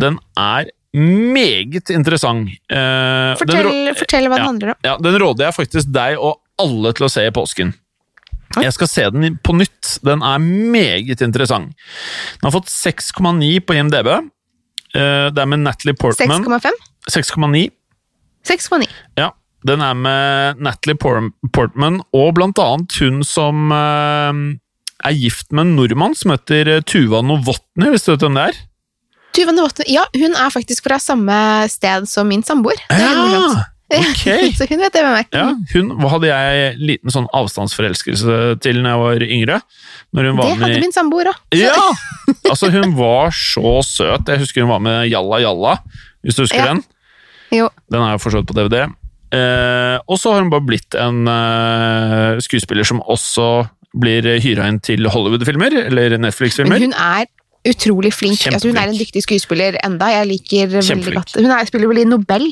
Den 0.00 0.18
er 0.38 0.68
meget 0.94 1.90
interessant. 1.92 2.48
Eh, 2.70 3.32
Fortell, 3.38 3.68
fortell 3.98 4.28
hva 4.30 4.38
den 4.38 4.42
ja. 4.42 4.48
handler 4.48 4.72
om. 4.72 4.80
Ja, 4.86 4.96
Den 5.02 5.18
råder 5.20 5.48
jeg 5.48 5.56
faktisk 5.58 5.92
deg 5.94 6.18
og 6.18 6.40
alle 6.58 6.92
til 6.96 7.06
å 7.06 7.12
se 7.12 7.26
i 7.28 7.34
påsken. 7.34 7.74
Oi. 8.56 8.64
Jeg 8.64 8.74
skal 8.74 8.88
se 8.90 9.04
den 9.12 9.36
på 9.44 9.54
nytt. 9.58 9.98
Den 10.06 10.22
er 10.24 10.38
meget 10.40 11.20
interessant. 11.24 11.74
Den 12.38 12.48
har 12.48 12.54
fått 12.54 12.70
6,9 12.72 13.58
på 13.68 13.76
IMDb. 13.76 14.08
Eh, 14.08 15.28
Det 15.30 15.42
er 15.42 15.50
med 15.50 15.60
Natalie 15.60 15.94
Portman. 15.94 16.44
6,5? 16.44 16.72
6,9. 17.10 17.68
6,9. 18.48 18.88
Ja. 19.20 19.30
Den 19.66 19.82
er 19.82 19.94
med 19.94 20.60
Natalie 20.62 20.96
Portman 20.96 22.00
og 22.14 22.34
blant 22.38 22.58
annet 22.62 22.94
hun 23.02 23.22
som 23.26 23.72
eh, 23.74 24.32
er 25.06 25.14
gift 25.14 25.52
med 25.54 25.66
en 25.66 25.76
nordmann 25.78 26.14
som 26.18 26.32
heter 26.34 26.68
eh, 26.76 26.80
Tuva 26.82 27.20
Novotny, 27.22 27.90
hvis 27.92 28.06
du 28.06 28.12
vet 28.14 28.24
hvem 28.26 28.38
det 28.38 28.46
er? 28.50 28.60
Tuva 29.36 29.52
Novotny, 29.54 29.84
ja, 29.92 30.04
hun 30.18 30.34
er 30.34 30.50
faktisk 30.54 30.86
fra 30.88 30.98
samme 31.02 31.36
sted 31.70 32.08
som 32.10 32.26
min 32.30 32.42
samboer. 32.42 32.80
Er 32.90 33.04
morsomt. 33.18 33.60
ok. 33.94 34.24
så 34.58 34.66
hun 34.68 34.82
vet 34.82 34.92
det 34.96 35.04
hvem 35.04 35.14
meg. 35.20 35.30
Ja, 35.32 35.46
hun 35.74 35.92
hadde 36.10 36.28
jeg 36.32 36.74
liten 36.80 37.14
sånn 37.14 37.28
avstandsforelskelse 37.36 38.58
til 38.64 38.82
når 38.82 38.90
jeg 38.90 39.02
var 39.04 39.26
yngre. 39.28 39.60
Når 40.16 40.28
hun 40.30 40.36
Det 40.40 40.44
var 40.44 40.62
hadde 40.64 40.82
min 40.82 40.96
samboer 40.96 41.30
òg. 41.32 41.42
Ja! 41.56 41.76
Altså, 42.50 42.70
hun 42.74 42.94
var 42.98 43.30
så 43.36 43.78
søt. 43.86 44.28
Jeg 44.28 44.42
husker 44.42 44.64
hun 44.66 44.72
var 44.74 44.82
med 44.84 45.08
Jalla 45.12 45.38
Jalla, 45.44 45.76
hvis 46.24 46.36
du 46.36 46.42
husker 46.44 46.64
Ja. 46.64 46.72
den. 46.74 46.82
Jo. 47.54 47.70
Den 47.88 48.02
er 48.04 48.16
jo 48.16 48.20
forstått 48.26 48.48
på 48.50 48.56
DVD. 48.58 48.88
Eh, 49.32 49.96
og 50.08 50.16
så 50.20 50.32
har 50.32 50.40
hun 50.42 50.50
bare 50.52 50.64
blitt 50.64 50.94
en 50.96 51.22
eh, 51.28 52.38
skuespiller 52.44 52.84
som 52.88 53.00
også 53.04 53.68
blir 53.96 54.26
hyra 54.42 54.66
inn 54.68 54.80
til 54.84 55.08
Hollywood-filmer, 55.08 55.74
eller 55.86 56.18
Netflix-filmer. 56.20 56.78
hun 56.82 56.92
er 56.92 57.26
utrolig 57.68 58.12
flink. 58.14 58.44
Altså, 58.46 58.68
hun 58.68 58.76
er 58.80 58.88
en 58.92 58.98
dyktig 58.98 59.22
skuespiller 59.24 59.78
enda. 59.84 60.10
Jeg 60.12 60.26
liker 60.28 60.66
veldig 60.76 61.14
godt. 61.14 61.34
Hun 61.40 61.50
er, 61.50 61.64
spiller 61.68 61.88
vel 61.90 62.02
i 62.02 62.04
Nobel, 62.08 62.46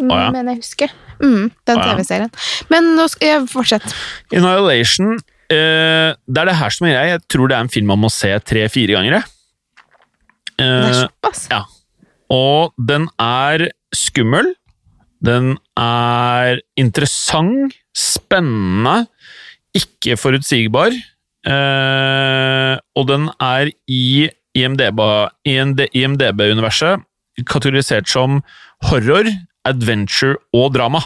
ja. 0.00 0.30
mener 0.30 0.54
jeg 0.54 0.62
husker. 0.62 0.94
Mm, 1.20 1.50
den 1.68 1.76
ja. 1.82 1.90
TV-serien. 1.94 2.30
Men 2.70 2.94
nå 2.96 3.04
skal 3.12 3.28
jeg 3.28 3.48
fortsette. 3.52 3.90
Inhalation 4.32 5.18
eh, 5.52 6.14
Det 6.24 6.40
er 6.40 6.48
det 6.48 6.56
her 6.56 6.70
som 6.72 6.86
er 6.88 6.94
greia. 6.96 7.10
Jeg 7.18 7.26
tror 7.28 7.50
det 7.50 7.58
er 7.58 7.66
en 7.66 7.72
film 7.74 7.90
man 7.92 8.00
må 8.06 8.08
se 8.14 8.30
tre-fire 8.40 8.96
ganger. 8.96 9.18
jeg. 9.18 9.22
Det 10.60 10.66
er 10.70 10.88
Eh, 10.90 11.02
såpass. 11.06 11.46
Ja. 11.50 11.62
Og 12.30 12.72
den 12.88 13.08
er 13.18 13.68
skummel. 13.96 14.54
Den 15.24 15.58
er 15.76 16.60
interessant, 16.80 17.74
spennende, 17.96 19.06
ikke 19.76 20.16
forutsigbar. 20.20 20.94
Eh, 21.46 22.74
og 22.96 23.06
den 23.08 23.30
er 23.40 23.70
i 23.88 24.28
IMDb- 24.58 25.30
IMDb-universet 25.46 27.06
kategorisert 27.48 28.08
som 28.10 28.40
horror, 28.90 29.28
adventure 29.68 30.36
og 30.56 30.74
drama. 30.74 31.02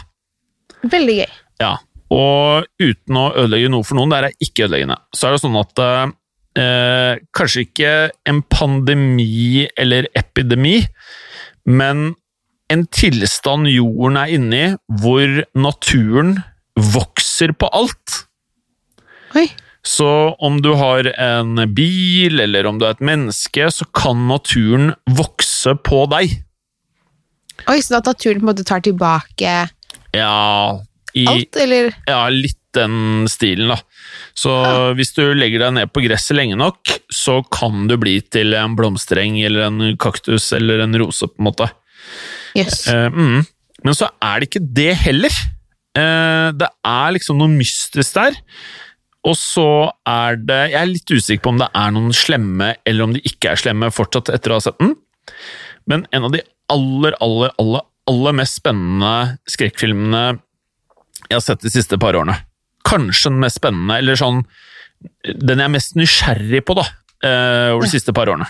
Veldig 0.83 1.19
gøy. 1.21 1.31
Ja, 1.61 1.77
og 2.13 2.67
uten 2.81 3.19
å 3.19 3.29
ødelegge 3.33 3.71
noe 3.71 3.85
for 3.87 3.97
noen, 3.99 4.11
det 4.11 4.19
er 4.19 4.43
ikke 4.43 4.67
ødeleggende, 4.67 4.99
så 5.15 5.29
er 5.29 5.35
det 5.35 5.43
sånn 5.43 5.57
at 5.61 5.81
eh, 5.85 7.23
kanskje 7.35 7.65
ikke 7.65 7.93
en 8.29 8.43
pandemi 8.51 9.65
eller 9.79 10.09
epidemi, 10.17 10.81
men 11.65 12.13
en 12.73 12.85
tilstand 12.93 13.69
jorden 13.69 14.19
er 14.19 14.35
inne 14.35 14.61
i, 14.61 14.69
hvor 15.01 15.41
naturen 15.57 16.37
vokser 16.75 17.53
på 17.55 17.69
alt. 17.77 18.24
Oi. 19.35 19.47
Så 19.85 20.07
om 20.41 20.57
du 20.65 20.71
har 20.79 21.05
en 21.21 21.59
bil, 21.77 22.39
eller 22.41 22.65
om 22.65 22.79
du 22.81 22.87
er 22.87 22.95
et 22.95 23.05
menneske, 23.05 23.67
så 23.69 23.85
kan 23.93 24.25
naturen 24.31 24.95
vokse 25.05 25.75
på 25.85 26.05
deg. 26.09 26.39
Oi, 27.69 27.79
Så 27.81 27.99
at 27.99 28.09
naturen 28.09 28.41
på 28.41 28.45
en 28.45 28.51
måte 28.51 28.65
tar 28.67 28.81
tilbake 28.83 29.51
Ja, 30.13 30.81
i, 31.15 31.23
alt, 31.25 31.57
eller? 31.61 31.93
Ja, 32.05 32.25
litt 32.29 32.59
den 32.75 33.27
stilen, 33.31 33.71
da. 33.71 33.77
Så 34.35 34.51
hvis 34.97 35.13
du 35.15 35.23
legger 35.37 35.63
deg 35.63 35.75
ned 35.77 35.91
på 35.95 36.03
gresset 36.03 36.35
lenge 36.35 36.57
nok, 36.59 36.91
så 37.07 37.39
kan 37.53 37.85
du 37.87 37.95
bli 38.01 38.17
til 38.33 38.55
en 38.57 38.75
blomstereng 38.75 39.37
eller 39.47 39.69
en 39.69 39.95
kaktus 40.01 40.49
eller 40.55 40.83
en 40.83 40.97
rose, 40.99 41.29
på 41.29 41.39
en 41.39 41.47
måte. 41.47 41.69
Yes. 42.57 42.85
Eh, 42.91 43.07
mm. 43.07 43.45
Men 43.85 43.97
så 43.97 44.09
er 44.23 44.41
det 44.41 44.49
ikke 44.49 44.65
det 44.81 44.91
heller. 45.05 45.39
Eh, 45.95 46.49
det 46.59 46.67
er 46.67 47.15
liksom 47.15 47.39
noe 47.39 47.51
mystisk 47.53 48.17
der. 48.19 48.35
Og 49.25 49.33
så 49.39 49.67
er 50.05 50.37
det 50.37 50.59
Jeg 50.71 50.79
er 50.81 50.91
litt 50.91 51.11
usikker 51.11 51.43
på 51.45 51.53
om 51.55 51.61
det 51.61 51.69
er 51.73 51.93
noen 51.95 52.13
slemme, 52.13 52.75
eller 52.85 53.07
om 53.07 53.13
de 53.15 53.21
ikke 53.25 53.53
er 53.53 53.61
slemme 53.61 53.89
fortsatt 53.93 54.29
etter 54.33 54.53
å 54.53 54.59
ha 54.59 54.65
sett 54.67 54.77
den. 54.81 54.95
Men 55.89 56.05
en 56.13 56.27
av 56.27 56.33
de 56.35 56.41
aller, 56.73 57.15
aller, 57.21 57.53
aller, 57.61 57.85
aller 58.09 58.35
mest 58.37 58.59
spennende 58.61 59.37
skrekkfilmene 59.49 60.25
jeg 61.25 61.39
har 61.39 61.41
sett 61.41 61.65
de 61.65 61.71
siste 61.73 61.97
par 62.01 62.17
årene. 62.17 62.37
Kanskje 62.85 63.31
den 63.33 63.41
mest 63.41 63.57
spennende, 63.57 63.97
eller 63.97 64.19
sånn 64.19 64.43
Den 65.25 65.59
jeg 65.59 65.65
er 65.65 65.73
mest 65.73 65.97
nysgjerrig 65.97 66.61
på, 66.65 66.75
da, 66.77 66.85
eh, 67.25 67.73
over 67.73 67.83
de 67.85 67.89
siste 67.91 68.13
par 68.15 68.29
årene. 68.31 68.45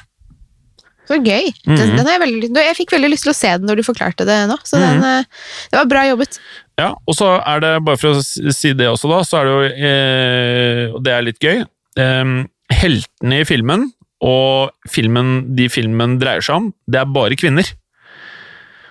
Så 1.05 1.17
gøy. 1.21 1.51
Den, 1.65 1.75
mm 1.75 1.77
-hmm. 1.77 1.97
den 1.97 2.07
jeg, 2.07 2.19
veldig, 2.19 2.65
jeg 2.65 2.75
fikk 2.75 2.91
veldig 2.91 3.09
lyst 3.11 3.23
til 3.23 3.31
å 3.31 3.35
se 3.35 3.47
den 3.57 3.67
når 3.67 3.75
du 3.77 3.83
forklarte 3.83 4.25
det 4.25 4.47
nå, 4.49 4.57
så 4.63 4.79
den, 4.79 4.99
Mhm. 4.99 5.03
eh, 5.03 5.23
det 5.71 5.77
var 5.77 5.85
bra 5.85 6.03
jobbet. 6.09 6.39
Ja, 6.75 6.89
og 7.07 7.15
så 7.15 7.37
er 7.39 7.61
det, 7.63 7.71
bare 7.87 7.99
for 7.99 8.17
å 8.17 8.23
si 8.25 8.73
det 8.75 8.89
også, 8.91 9.07
da, 9.11 9.21
så 9.23 9.39
er 9.39 9.47
det 9.47 9.53
jo 9.53 9.85
eh, 9.87 10.81
Og 10.91 10.99
det 11.05 11.13
er 11.15 11.23
litt 11.23 11.39
gøy. 11.39 11.61
Eh, 12.03 12.33
heltene 12.75 13.39
i 13.39 13.47
filmen, 13.47 13.87
og 14.25 14.73
filmen, 14.89 15.55
de 15.55 15.69
filmen 15.71 16.17
dreier 16.21 16.43
seg 16.43 16.59
om, 16.59 16.69
det 16.89 17.01
er 17.01 17.15
bare 17.15 17.37
kvinner. 17.39 17.67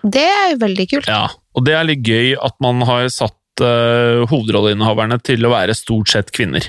Det 0.05 0.26
er 0.29 0.50
jo 0.53 0.59
veldig 0.61 0.85
kult. 0.91 1.07
Ja, 1.09 1.29
og 1.57 1.64
det 1.67 1.75
er 1.76 1.85
litt 1.88 2.07
gøy 2.07 2.35
at 2.37 2.55
man 2.64 2.83
har 2.88 3.09
satt 3.12 3.61
eh, 3.64 4.25
hovedrolleinnehaverne 4.31 5.19
til 5.25 5.47
å 5.47 5.50
være 5.55 5.75
stort 5.76 6.09
sett 6.12 6.33
kvinner. 6.37 6.62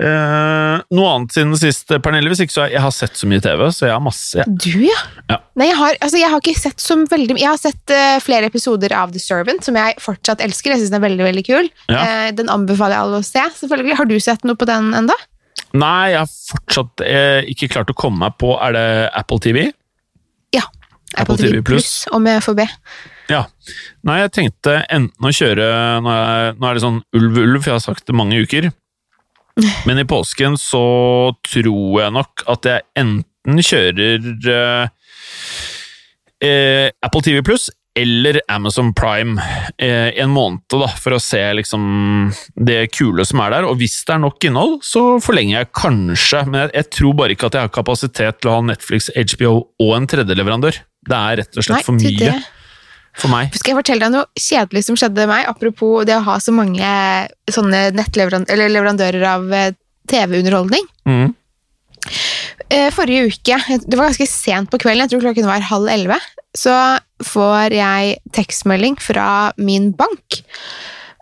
Eh, 0.00 0.76
noe 0.96 1.08
annet 1.12 1.34
siden 1.34 1.52
sist, 1.58 1.90
Pernille? 2.02 2.30
Hvis 2.32 2.42
ikke 2.44 2.54
så 2.54 2.66
jeg 2.70 2.82
har 2.82 2.92
sett 2.94 3.18
så 3.18 3.28
mye 3.30 3.42
TV, 3.44 3.62
så 3.74 3.88
jeg 3.88 3.94
har 3.94 4.04
masse. 4.04 4.44
Du, 4.48 4.72
ja. 4.84 4.98
Ja. 5.30 5.40
Nei, 5.60 5.70
jeg 5.70 5.78
har, 5.78 5.98
altså, 6.00 6.20
jeg 6.20 6.32
har 6.32 6.42
ikke 6.42 6.56
sett 6.58 6.82
så 6.82 6.96
veldig 7.10 7.36
mye. 7.36 7.44
Jeg 7.44 7.52
har 7.52 7.60
sett 7.60 7.94
uh, 7.94 8.18
flere 8.24 8.50
episoder 8.50 8.94
av 8.96 9.14
The 9.14 9.22
Servant, 9.22 9.64
som 9.66 9.76
jeg 9.78 9.98
fortsatt 10.02 10.44
elsker. 10.44 10.74
Jeg 10.74 10.82
synes 10.82 10.94
den 10.94 11.00
er 11.00 11.06
veldig, 11.08 11.26
veldig 11.28 11.44
kul. 11.46 11.68
Ja. 11.92 12.04
Eh, 12.04 12.30
den 12.36 12.52
anbefaler 12.52 12.96
jeg 12.96 13.06
alle 13.06 13.20
å 13.20 13.26
se, 13.26 13.44
selvfølgelig. 13.60 13.98
Har 14.00 14.10
du 14.10 14.16
sett 14.22 14.46
noe 14.48 14.58
på 14.58 14.68
den 14.70 14.94
enda? 14.96 15.16
Nei, 15.76 16.10
jeg 16.14 16.22
har 16.24 16.30
fortsatt 16.50 17.04
eh, 17.06 17.50
ikke 17.52 17.68
klart 17.70 17.92
å 17.92 17.94
komme 17.94 18.24
meg 18.24 18.34
på 18.42 18.56
Er 18.58 18.74
det 18.74 18.86
Apple 19.14 19.38
TV? 19.42 19.68
Apple 21.18 21.36
TV 21.40 21.62
Plus, 21.66 22.04
om 22.14 22.26
jeg 22.28 22.42
får 22.44 22.58
be. 22.60 22.66
Ja. 23.30 23.44
Nei, 24.06 24.20
jeg 24.22 24.34
tenkte 24.34 24.76
enten 24.90 25.26
å 25.26 25.32
kjøre 25.34 25.66
Nå 26.02 26.12
er, 26.12 26.54
nå 26.58 26.68
er 26.68 26.76
det 26.76 26.84
sånn 26.84 27.00
ulv-ulv, 27.16 27.60
for 27.60 27.72
jeg 27.72 27.78
har 27.78 27.84
sagt 27.84 28.06
det 28.08 28.16
mange 28.18 28.38
uker. 28.42 28.70
Men 29.88 30.00
i 30.00 30.06
påsken 30.08 30.58
så 30.60 30.84
tror 31.46 32.00
jeg 32.02 32.16
nok 32.16 32.46
at 32.50 32.70
jeg 32.70 32.86
enten 33.02 33.62
kjører 33.64 34.30
eh, 34.54 35.12
eh, 36.46 36.88
Apple 37.02 37.22
TV 37.26 37.42
Pluss, 37.46 37.68
eller 37.98 38.38
Amazon 38.48 38.92
Prime 38.94 39.34
eh, 39.82 40.14
en 40.22 40.30
måned 40.30 40.62
da, 40.70 40.86
for 41.00 41.16
å 41.16 41.22
se 41.22 41.40
liksom 41.58 42.30
det 42.54 42.84
kule 42.94 43.26
som 43.26 43.42
er 43.42 43.56
der. 43.56 43.66
Og 43.68 43.80
hvis 43.80 43.98
det 44.06 44.14
er 44.14 44.22
nok 44.22 44.46
innhold, 44.46 44.78
så 44.86 45.18
forlenger 45.22 45.58
jeg 45.58 45.72
kanskje, 45.76 46.44
men 46.46 46.64
jeg, 46.64 46.74
jeg 46.78 46.90
tror 46.98 47.18
bare 47.18 47.36
ikke 47.36 47.50
at 47.50 47.58
jeg 47.58 47.66
har 47.66 47.74
kapasitet 47.74 48.40
til 48.40 48.52
å 48.52 48.60
ha 48.60 48.68
Netflix, 48.70 49.10
HBO 49.34 49.54
og 49.82 49.92
en 49.98 50.08
tredjeleverandør. 50.10 50.80
Det 51.10 51.18
er 51.18 51.40
rett 51.42 51.58
og 51.58 51.66
slett 51.66 51.80
Nei, 51.80 51.86
for 51.86 51.98
mye 51.98 52.14
det. 52.20 52.38
for 53.18 53.32
meg. 53.32 53.58
Skal 53.58 53.74
jeg 53.74 53.80
fortelle 53.80 54.06
deg 54.06 54.14
noe 54.14 54.46
kjedelig 54.48 54.86
som 54.86 54.98
skjedde 55.00 55.26
meg, 55.30 55.48
apropos 55.50 56.06
det 56.08 56.16
å 56.16 56.24
ha 56.28 56.38
så 56.42 56.54
mange 56.54 56.94
sånne 57.50 57.88
eller 57.90 58.72
leverandører 58.72 59.26
av 59.34 59.52
eh, 59.52 59.72
TV-underholdning? 60.10 60.86
Mm. 61.08 61.34
Eh, 62.70 62.88
Forrige 62.94 63.26
uke, 63.30 63.58
det 63.82 63.98
var 63.98 64.10
ganske 64.10 64.28
sent 64.30 64.70
på 64.70 64.78
kvelden, 64.80 65.04
jeg 65.06 65.14
tror 65.16 65.26
klokken 65.26 65.48
var 65.50 65.66
halv 65.72 65.90
elleve, 65.90 66.20
så 66.56 66.74
får 67.26 67.74
jeg 67.74 68.14
tekstmelding 68.36 68.96
fra 69.02 69.50
min 69.58 69.90
bank, 69.98 70.40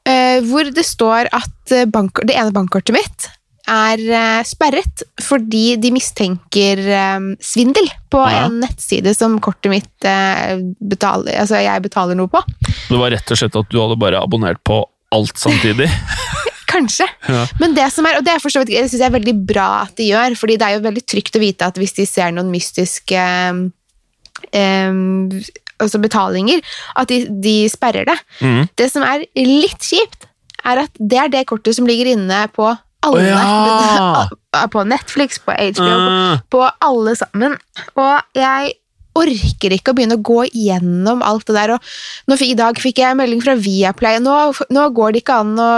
eh, 0.04 0.44
hvor 0.44 0.68
det 0.68 0.84
står 0.86 1.32
at 1.32 1.74
eh, 1.74 1.88
bank, 1.88 2.20
det 2.28 2.36
ene 2.36 2.54
bankkortet 2.54 2.96
mitt 2.96 3.30
er 3.68 4.00
eh, 4.00 4.42
sperret 4.48 5.04
fordi 5.22 5.76
de 5.80 5.92
mistenker 5.94 6.80
eh, 6.82 7.28
svindel 7.44 7.88
på 8.12 8.22
Ja. 8.24 8.46
en 8.46 8.60
nettside 8.62 9.14
som 9.16 9.38
kortet 9.44 9.70
mitt 9.72 10.08
eh, 10.08 10.58
betaler, 10.80 11.36
altså 11.42 11.60
jeg 11.62 11.84
betaler 11.84 12.18
noe 12.18 12.30
på. 12.32 12.42
Det 12.88 12.98
var 13.00 13.12
rett 13.14 13.34
og 13.34 13.40
slett 13.40 13.58
at 13.60 13.70
du 13.72 13.80
hadde 13.80 13.98
bare 14.00 14.22
abonnert 14.24 14.62
på 14.64 14.82
alt 15.14 15.36
samtidig. 15.40 15.88
Kanskje. 16.72 17.06
Ja. 17.28 17.46
Men 17.60 17.74
det 17.76 17.86
som 17.94 18.06
er, 18.08 18.18
og 18.20 18.26
det 18.26 18.34
er 18.34 18.42
for 18.42 18.52
vidt, 18.60 18.74
det 18.74 18.88
synes 18.90 19.00
jeg 19.00 19.08
er 19.08 19.16
veldig 19.16 19.36
bra 19.48 19.68
at 19.86 19.94
de 19.96 20.10
gjør, 20.10 20.36
fordi 20.36 20.58
det 20.60 20.66
er 20.66 20.76
jo 20.76 20.84
veldig 20.84 21.04
trygt 21.08 21.38
å 21.38 21.42
vite 21.42 21.68
at 21.68 21.80
hvis 21.80 21.96
de 21.96 22.04
ser 22.08 22.34
noen 22.36 22.50
mystiske 22.52 23.22
um, 24.52 25.30
altså 25.78 26.00
betalinger, 26.02 26.60
at 26.98 27.08
de, 27.08 27.22
de 27.42 27.54
sperrer 27.72 28.08
det. 28.08 28.18
Mm. 28.44 28.66
Det 28.76 28.90
som 28.92 29.06
er 29.06 29.24
litt 29.38 29.80
kjipt, 29.86 30.28
er 30.68 30.82
at 30.84 31.00
det 31.00 31.20
er 31.22 31.32
det 31.32 31.46
kortet 31.48 31.76
som 31.78 31.88
ligger 31.88 32.10
inne 32.12 32.42
på 32.52 32.66
alle. 33.06 33.22
Oh, 33.22 34.28
ja! 34.52 34.66
På 34.72 34.84
Netflix, 34.84 35.38
på 35.38 35.54
HBO, 35.54 35.86
på, 35.86 36.12
Ah, 36.18 36.38
på 36.50 36.64
alle 36.84 37.14
sammen. 37.16 37.56
Og 37.94 38.38
jeg 38.38 38.76
orker 39.18 39.74
ikke 39.74 39.92
å 39.92 39.96
begynne 39.96 40.18
å 40.18 40.24
gå 40.24 40.44
gjennom 40.46 41.22
alt 41.26 41.48
det 41.48 41.56
der. 41.56 41.74
Og 41.74 42.42
I 42.44 42.54
dag 42.58 42.78
fikk 42.80 43.00
jeg 43.02 43.18
melding 43.18 43.40
fra 43.42 43.56
Viaplay. 43.58 44.20
Nå, 44.22 44.34
nå 44.74 44.84
går 44.94 45.14
det 45.14 45.22
ikke 45.24 45.38
an 45.42 45.54
å 45.58 45.70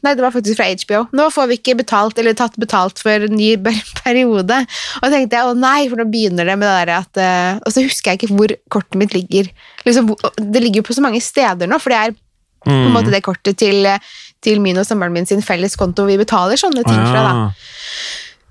Nei, 0.00 0.14
det 0.16 0.24
var 0.24 0.34
faktisk 0.34 0.58
fra 0.58 0.68
HBO. 0.70 1.04
Nå 1.16 1.28
får 1.34 1.50
vi 1.50 1.58
ikke 1.60 1.76
betalt 1.80 2.18
eller 2.20 2.36
tatt 2.38 2.56
betalt 2.60 3.02
for 3.02 3.28
en 3.28 3.36
ny 3.36 3.52
periode. 4.04 4.62
Og 5.00 5.06
så 5.06 5.12
tenkte 5.14 5.38
jeg 5.38 5.50
å 5.50 5.58
nei, 5.58 5.84
for 5.90 6.00
nå 6.00 6.08
begynner 6.10 6.48
det 6.48 6.56
med 6.60 6.68
det 6.68 6.78
der 6.80 6.96
at 7.00 7.20
uh, 7.20 7.60
Og 7.66 7.74
så 7.74 7.84
husker 7.86 8.12
jeg 8.12 8.22
ikke 8.22 8.34
hvor 8.34 8.56
kortet 8.72 8.98
mitt 9.00 9.14
ligger. 9.16 9.52
Liksom, 9.86 10.14
det 10.40 10.64
ligger 10.64 10.82
jo 10.82 10.90
på 10.90 10.96
så 10.96 11.04
mange 11.04 11.22
steder 11.24 11.70
nå, 11.70 11.78
for 11.82 11.94
det 11.94 12.02
er 12.02 12.18
på 12.60 12.68
en 12.68 12.90
mm. 12.90 12.92
måte 12.92 13.12
det 13.12 13.22
kortet 13.24 13.56
til, 13.56 13.86
til 14.42 14.60
min 14.64 14.78
og 14.80 14.86
samboeren 14.88 15.12
min 15.12 15.26
sin 15.28 15.42
felles 15.44 15.76
konto 15.76 16.06
vi 16.08 16.16
betaler 16.20 16.56
sånne 16.60 16.84
ting 16.86 17.00
fra. 17.10 17.22
da. 17.26 17.34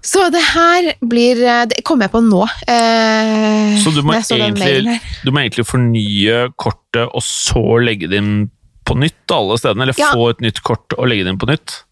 Så 0.10 0.30
det 0.32 0.40
her 0.54 0.94
blir 1.04 1.42
eh, 1.44 1.66
Det 1.68 1.82
kommer 1.84 2.08
jeg 2.08 2.14
på 2.14 2.22
nå. 2.24 2.44
eh, 2.72 3.76
Så 3.84 3.92
du 3.94 4.00
må, 4.06 4.16
så 4.24 4.38
egentlig, 4.40 5.00
du 5.26 5.32
må 5.36 5.42
egentlig 5.44 5.66
fornye 5.68 6.38
kortet, 6.56 7.04
og 7.12 7.22
så 7.26 7.64
legge 7.84 8.08
det 8.10 8.22
inn 8.22 8.50
på 8.88 8.96
nytt 8.98 9.30
alle 9.36 9.58
stedene? 9.60 9.84
Eller 9.86 10.00
Ja. 10.00 10.14
få 10.16 10.30
et 10.32 10.40
nytt 10.42 10.64
kort 10.66 10.96
og 10.98 11.10
legge 11.12 11.26
det 11.28 11.34
inn 11.36 11.42
på 11.42 11.50
nytt? 11.52 11.84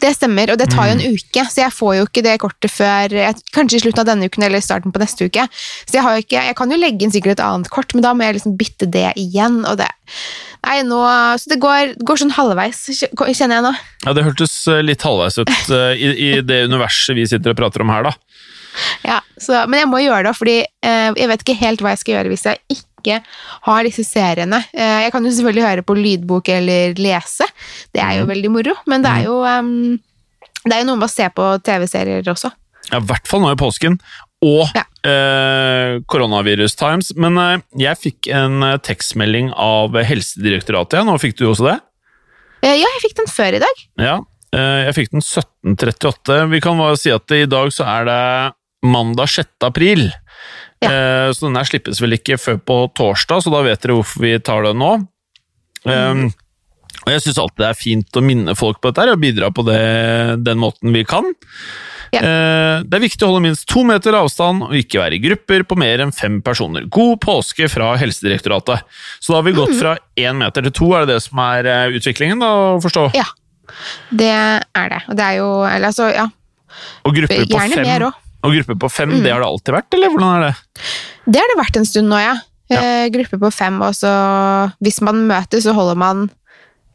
Det 0.00 0.12
stemmer, 0.16 0.52
og 0.54 0.58
det 0.60 0.68
tar 0.72 0.88
jo 0.88 0.94
Mm. 0.96 1.00
en 1.04 1.14
uke, 1.18 1.42
så 1.52 1.60
jeg 1.64 1.72
får 1.76 1.94
jo 1.98 2.04
ikke 2.06 2.22
det 2.24 2.34
kortet 2.40 2.70
før 2.72 3.12
kanskje 3.52 3.76
i 3.76 3.82
slutten 3.84 4.00
av 4.00 4.06
denne 4.08 4.28
uken 4.30 4.42
eller 4.46 4.60
starten 4.64 4.92
på 4.94 5.02
neste 5.02 5.26
uke. 5.28 5.44
Så 5.84 5.98
jeg, 5.98 6.24
ikke, 6.24 6.42
jeg 6.48 6.56
kan 6.56 6.70
jo 6.72 6.78
legge 6.80 7.04
inn 7.04 7.12
sikkert 7.12 7.36
et 7.36 7.44
annet 7.44 7.68
kort, 7.70 7.92
men 7.94 8.02
da 8.06 8.14
må 8.16 8.24
jeg 8.24 8.38
liksom 8.38 8.56
bytte 8.56 8.88
det 8.90 9.12
igjen. 9.20 9.62
Og 9.68 9.76
det, 9.82 9.88
nei, 10.66 10.78
nå, 10.88 11.00
så 11.36 11.52
det 11.52 11.60
går, 11.60 11.94
går 12.06 12.22
sånn 12.22 12.32
halvveis, 12.38 12.84
kjenner 13.12 13.58
jeg 13.60 13.66
nå. 13.68 13.74
Ja, 14.06 14.12
Det 14.16 14.24
hørtes 14.24 14.56
eh, 14.72 14.80
litt 14.86 15.02
halvveis 15.04 15.36
ut 15.42 15.52
eh, 15.80 15.92
i, 16.00 16.12
i 16.30 16.30
det 16.40 16.62
universet 16.70 17.16
vi 17.18 17.26
sitter 17.28 17.52
og 17.52 17.60
prater 17.60 17.84
om 17.84 17.92
her, 17.92 18.08
da. 18.08 18.14
Ja, 19.06 19.20
så, 19.40 19.62
men 19.68 19.80
jeg 19.80 19.88
må 19.88 20.00
gjøre 20.04 20.28
det, 20.30 20.34
fordi 20.36 20.58
eh, 20.64 21.12
jeg 21.16 21.28
vet 21.32 21.44
ikke 21.44 21.60
helt 21.62 21.80
hva 21.84 21.94
jeg 21.94 22.02
skal 22.02 22.14
gjøre 22.18 22.32
hvis 22.32 22.44
jeg 22.48 22.60
ikke 22.76 22.84
har 23.66 23.84
disse 23.86 24.04
seriene. 24.06 24.60
Eh, 24.74 25.02
jeg 25.06 25.12
kan 25.14 25.24
jo 25.24 25.30
selvfølgelig 25.30 25.66
høre 25.68 25.82
på 25.86 25.96
lydbok 25.98 26.48
eller 26.56 26.94
lese, 27.00 27.46
det 27.94 28.02
er 28.02 28.18
jo 28.20 28.26
Mhm. 28.26 28.30
veldig 28.34 28.50
moro, 28.50 28.74
men 28.86 29.02
det 29.02 29.10
er 29.10 29.24
jo, 29.24 29.36
em, 29.44 29.98
det 30.64 30.72
er 30.74 30.80
jo 30.82 30.86
noe 30.90 30.96
med 31.02 31.08
å 31.08 31.12
se 31.12 31.28
på 31.28 31.50
TV-serier 31.62 32.22
også. 32.32 32.50
Ja, 32.92 32.98
I 32.98 33.06
hvert 33.08 33.26
fall 33.26 33.40
nå 33.42 33.50
i 33.52 33.56
påsken. 33.58 33.98
Og 34.42 34.68
Ja. 34.74 34.84
eh, 35.02 35.98
koronavirus 36.06 36.76
times. 36.76 37.12
Men 37.16 37.38
eh, 37.38 37.58
jeg 37.78 37.96
fikk 37.98 38.28
en 38.34 38.62
eh, 38.62 38.76
tekstmelding 38.78 39.52
av 39.56 39.92
Helsedirektoratet. 39.96 40.98
Ja. 41.00 41.04
Nå 41.04 41.16
fikk 41.18 41.36
du 41.38 41.46
også 41.48 41.64
det? 41.70 41.80
Eh, 42.62 42.76
ja, 42.76 42.86
jeg 42.86 43.02
fikk 43.10 43.16
den 43.16 43.26
før 43.32 43.54
i 43.56 43.62
dag. 43.64 43.76
Ja. 43.98 44.16
Eh, 44.52 44.84
jeg 44.86 44.94
fikk 44.94 45.10
den 45.16 45.22
1738. 45.22 46.50
Vi 46.50 46.60
kan 46.60 46.78
bare 46.78 46.96
si 47.00 47.10
at 47.10 47.30
i 47.34 47.44
dag 47.46 47.68
så 47.74 47.86
er 47.86 48.04
det 48.08 48.54
mandag 48.86 49.28
6. 49.32 49.46
april. 49.66 50.12
Ja. 50.84 50.90
Eh, 50.92 51.28
så 51.32 51.46
den 51.48 51.56
her 51.56 51.64
slippes 51.68 52.00
vel 52.02 52.12
ikke 52.18 52.36
før 52.38 52.58
på 52.60 52.78
torsdag, 52.98 53.42
så 53.46 53.52
da 53.54 53.62
vet 53.64 53.80
dere 53.82 53.96
hvorfor 53.96 54.20
vi 54.26 54.34
tar 54.44 54.66
den 54.68 54.78
nå. 54.82 54.90
Um, 55.86 56.26
og 57.06 57.12
jeg 57.12 57.22
syns 57.22 57.38
alltid 57.38 57.62
det 57.62 57.68
er 57.70 57.78
fint 57.78 58.18
å 58.18 58.22
minne 58.24 58.54
folk 58.58 58.80
på 58.82 58.90
dette 58.90 59.12
og 59.14 59.20
bidra 59.22 59.52
på 59.54 59.62
det, 59.68 59.78
den 60.44 60.58
måten 60.58 60.90
vi 60.96 61.04
kan. 61.06 61.28
Ja. 62.14 62.20
Eh, 62.22 62.82
Det 62.86 62.94
er 62.98 63.02
viktig 63.02 63.22
å 63.26 63.30
holde 63.32 63.44
minst 63.48 63.66
to 63.70 63.82
meter 63.86 64.14
avstand 64.18 64.62
og 64.68 64.74
ikke 64.78 65.00
være 65.02 65.16
i 65.18 65.22
grupper 65.22 65.64
på 65.66 65.78
mer 65.78 66.02
enn 66.04 66.12
fem 66.14 66.40
personer. 66.42 66.84
God 66.90 67.20
påske 67.24 67.68
fra 67.70 67.94
Helsedirektoratet. 67.98 68.82
Så 69.20 69.32
da 69.32 69.40
har 69.40 69.46
vi 69.48 69.52
gått 69.56 69.74
Mm. 69.74 69.80
fra 69.80 69.96
én 70.16 70.36
meter 70.38 70.62
til 70.62 70.70
to, 70.72 70.92
er 70.94 71.06
det 71.06 71.14
det 71.14 71.22
som 71.22 71.38
er 71.38 71.66
eh, 71.66 71.96
utviklingen, 71.98 72.40
da, 72.40 72.46
å 72.76 72.82
forstå? 72.82 73.14
Ja, 73.14 73.26
det 74.10 74.30
er 74.74 74.88
det. 74.88 75.02
Og 75.08 75.16
det 75.16 75.24
er 75.24 75.36
jo 75.40 75.48
Eller 75.64 75.88
altså, 75.88 76.12
ja. 76.14 76.28
Og 77.04 77.14
grupper 77.14 77.42
på 77.46 77.48
Gjerne 77.54 77.74
fem, 77.74 77.86
mer 77.86 78.00
òg. 78.10 78.14
Og 78.46 78.54
gruppe 78.56 78.78
på 78.86 78.90
fem 78.92 79.10
Mm. 79.16 79.22
det 79.24 79.32
har 79.34 79.42
det 79.42 79.50
alltid 79.50 79.74
vært, 79.76 79.94
eller 79.94 80.14
hvordan 80.14 80.32
er 80.36 80.46
det? 80.46 80.54
Det 81.26 81.40
har 81.42 81.52
det 81.52 81.58
vært 81.60 81.76
en 81.82 81.88
stund 81.92 82.08
nå, 82.12 82.18
ja. 82.22 82.34
Ja. 82.70 82.80
Eh, 82.82 83.08
gruppe 83.14 83.38
på 83.38 83.52
fem, 83.54 83.76
og 83.82 83.94
så 83.94 84.10
hvis 84.82 85.00
man 85.06 85.26
møtes, 85.28 85.62
så 85.66 85.74
holder 85.76 85.98
man 85.98 86.24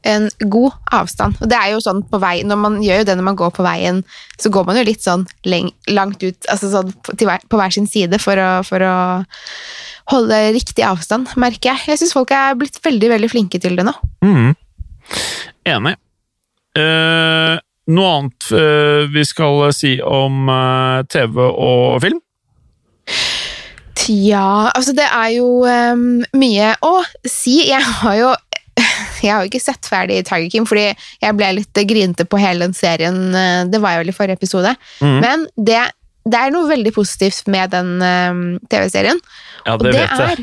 en 0.04 0.30
god 0.50 0.74
avstand. 0.92 1.38
Og 1.44 1.48
det 1.52 1.58
er 1.60 1.72
jo 1.76 1.80
sånn 1.80 2.02
på 2.10 2.18
vei, 2.20 2.42
når 2.44 2.58
man 2.58 2.80
gjør 2.82 3.04
jo 3.04 3.06
det 3.06 3.16
når 3.20 3.28
man 3.28 3.38
går 3.38 3.52
på 3.54 3.64
veien, 3.64 4.02
så 4.42 4.50
går 4.50 4.66
man 4.66 4.80
jo 4.80 4.84
litt 4.88 5.04
sånn 5.06 5.28
langt 5.94 6.24
ut, 6.26 6.40
altså 6.50 6.72
sånn 6.74 6.92
på, 7.06 7.14
til 7.16 7.30
hver, 7.30 7.44
på 7.48 7.60
hver 7.60 7.72
sin 7.76 7.86
side 7.88 8.18
for 8.20 8.36
å, 8.42 8.50
for 8.66 8.82
å 8.82 8.96
holde 10.12 10.40
riktig 10.58 10.84
avstand, 10.84 11.30
merker 11.38 11.72
jeg. 11.76 11.86
Jeg 11.94 12.02
syns 12.02 12.16
folk 12.18 12.34
er 12.34 12.58
blitt 12.58 12.80
veldig, 12.84 13.12
veldig 13.14 13.30
flinke 13.32 13.62
til 13.62 13.78
det 13.78 13.86
nå. 13.86 13.94
Mm. 14.26 14.56
Enig. 15.70 15.96
Eh, 16.82 17.60
noe 17.92 18.12
annet 18.18 18.50
uh, 18.56 19.06
vi 19.14 19.24
skal 19.28 19.68
si 19.76 19.96
om 20.04 20.48
uh, 20.50 21.02
TV 21.12 21.40
og 21.46 22.00
film? 22.04 22.20
Tja, 24.02 24.72
altså 24.72 24.94
det 24.98 25.06
er 25.06 25.34
jo 25.36 25.48
um, 25.68 26.22
mye 26.40 26.72
å 26.86 26.94
si. 27.28 27.58
Jeg 27.70 27.84
har 28.02 28.16
jo 28.18 28.32
jeg 29.22 29.30
har 29.30 29.44
jo 29.44 29.50
ikke 29.52 29.62
sett 29.62 29.86
ferdig 29.90 30.22
Tiger 30.26 30.48
King, 30.50 30.66
fordi 30.66 30.88
jeg 31.22 31.36
ble 31.38 31.50
litt 31.60 31.82
grinete 31.90 32.26
på 32.26 32.40
hele 32.42 32.66
den 32.66 32.74
serien. 32.78 33.20
eh, 33.36 33.66
Det 33.70 33.82
var 33.84 33.94
jeg 33.98 34.06
vel 34.06 34.14
i 34.14 34.16
forrige 34.16 34.40
episode. 34.40 34.72
Mm. 35.04 35.18
Men 35.22 35.44
det, 35.60 35.82
det 36.26 36.40
er 36.40 36.54
noe 36.56 36.70
veldig 36.72 36.94
positivt 36.96 37.52
med 37.52 37.76
den 37.76 37.92
um, 38.02 38.42
TV-serien. 38.72 39.20
Ja, 39.68 39.76
Og 39.76 39.84
det 39.86 39.94
jeg. 40.00 40.08
er 40.08 40.42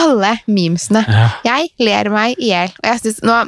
alle 0.00 0.32
memesene. 0.50 1.04
Ja. 1.06 1.28
Jeg 1.46 1.70
ler 1.84 2.10
meg 2.14 2.40
i 2.40 2.50
hjel. 2.50 2.72
Og 2.80 2.90
jeg 2.90 3.02
synes, 3.04 3.22
nå 3.28 3.38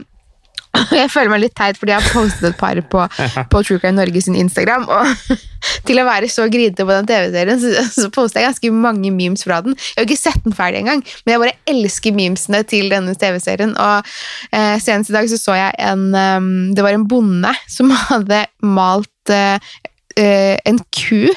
jeg 0.96 1.10
føler 1.12 1.28
meg 1.32 1.42
litt 1.44 1.54
teit, 1.58 1.78
fordi 1.78 1.92
jeg 1.92 2.00
har 2.00 2.14
postet 2.14 2.48
et 2.48 2.58
par 2.60 2.78
på, 2.92 3.04
på 3.52 3.62
True 3.66 3.80
Crime 3.82 3.96
Norge 3.98 4.22
sin 4.24 4.38
Instagram. 4.38 4.86
Og 4.88 5.36
til 5.88 6.00
å 6.00 6.06
være 6.08 6.30
så 6.32 6.46
grinete 6.52 6.86
på 6.88 6.96
den 6.96 7.08
TV-serien, 7.10 7.60
så, 7.60 7.84
så 7.92 8.08
postet 8.14 8.40
jeg 8.40 8.48
ganske 8.48 8.72
mange 8.74 9.12
memes 9.14 9.44
fra 9.44 9.60
den. 9.64 9.76
Jeg 9.76 10.00
har 10.00 10.08
ikke 10.08 10.20
sett 10.22 10.46
den 10.46 10.56
ferdig 10.56 10.82
engang, 10.82 11.04
men 11.22 11.34
jeg 11.34 11.44
bare 11.44 11.58
elsker 11.74 12.16
memesene 12.16 12.62
til 12.68 12.88
denne 12.92 13.14
TV-serien. 13.18 13.76
Og 13.76 14.12
eh, 14.56 14.76
senest 14.82 15.12
i 15.12 15.16
dag 15.18 15.30
så 15.30 15.40
så 15.42 15.58
jeg 15.58 15.76
en 15.82 16.08
um, 16.14 16.50
Det 16.76 16.84
var 16.84 16.96
en 16.96 17.08
bonde 17.08 17.52
som 17.70 17.92
hadde 18.10 18.44
malt 18.64 19.32
uh, 19.32 19.72
en 20.16 20.78
ku 20.94 21.28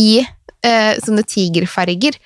i 0.00 0.10
uh, 0.24 0.92
sånne 1.00 1.24
tigerfarger. 1.28 2.20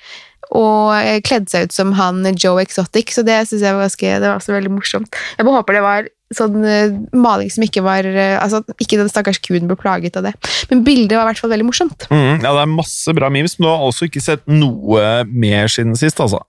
Og 0.49 0.89
kledde 0.97 1.25
kledd 1.27 1.51
seg 1.51 1.67
ut 1.67 1.75
som 1.75 1.91
han 1.93 2.23
Joe 2.33 2.57
Exotic, 2.63 3.11
så 3.13 3.21
det 3.21 3.43
syns 3.45 3.61
jeg 3.61 3.75
var 3.75 3.85
ganske 3.85 4.13
Det 4.15 4.25
var 4.25 4.39
også 4.39 4.55
veldig 4.55 4.71
morsomt. 4.73 5.19
Jeg 5.37 5.45
bare 5.45 5.59
håper 5.59 5.77
det 5.77 5.83
var 5.85 6.07
sånn 6.35 6.59
eh, 6.65 6.91
maling 7.17 7.49
som 7.49 7.63
ikke 7.65 7.81
var 7.81 8.05
eh, 8.05 8.35
Altså 8.37 8.59
ikke 8.77 8.99
den 8.99 9.09
stakkars 9.09 9.39
kuen 9.41 9.65
ble 9.69 9.75
plaget 9.79 10.17
av 10.19 10.27
det. 10.27 10.33
Men 10.69 10.83
bildet 10.85 11.15
var 11.17 11.25
i 11.25 11.31
hvert 11.31 11.41
fall 11.41 11.51
veldig 11.55 11.65
morsomt. 11.71 12.05
Mm, 12.11 12.43
ja, 12.43 12.51
det 12.53 12.61
er 12.63 12.71
masse 12.71 13.15
bra 13.17 13.29
memes, 13.33 13.57
men 13.57 13.65
du 13.65 13.71
har 13.71 13.81
altså 13.87 14.05
ikke 14.09 14.21
sett 14.21 14.45
noe 14.49 15.23
mer 15.25 15.67
siden 15.71 15.95
sist, 15.99 16.19
altså? 16.21 16.43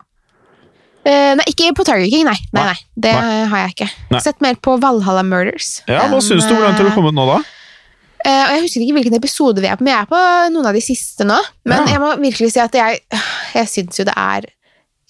Eh, 1.09 1.33
nei, 1.38 1.47
ikke 1.49 1.71
på 1.79 1.85
Tiger 1.88 2.05
King, 2.12 2.27
nei. 2.29 2.37
nei, 2.53 2.66
Nei. 2.69 2.77
det 3.07 3.14
Nei. 3.16 3.38
har 3.49 3.62
jeg 3.64 3.73
ikke. 3.73 3.88
Nei. 4.12 4.21
Sett 4.21 4.43
mer 4.45 4.59
på 4.61 4.75
Valhalla 4.83 5.23
Murders. 5.25 5.79
Ja, 5.88 6.03
Hva 6.12 6.21
syns 6.21 6.45
du? 6.45 6.53
Hvordan 6.53 6.77
har 6.77 6.85
du 6.90 6.93
kommet 6.93 7.16
nå, 7.16 7.25
da? 7.31 7.38
Eh, 8.21 8.51
jeg 8.53 8.66
husker 8.66 8.83
ikke 8.85 8.97
hvilken 8.99 9.16
episode 9.16 9.62
vi 9.64 9.71
er 9.71 9.79
på, 9.81 9.87
men 9.87 9.95
jeg 9.95 10.05
er 10.05 10.11
på 10.11 10.21
noen 10.53 10.66
av 10.69 10.77
de 10.77 10.83
siste 10.85 11.25
nå. 11.25 11.38
Men 11.64 11.87
Ja. 11.87 11.95
jeg 11.95 12.03
må 12.03 12.11
virkelig 12.21 12.51
si 12.53 12.61
at 12.61 12.77
jeg, 12.77 13.01
jeg 13.57 13.71
syns 13.73 13.97
jo 14.03 14.05
det 14.05 14.12
er 14.12 14.45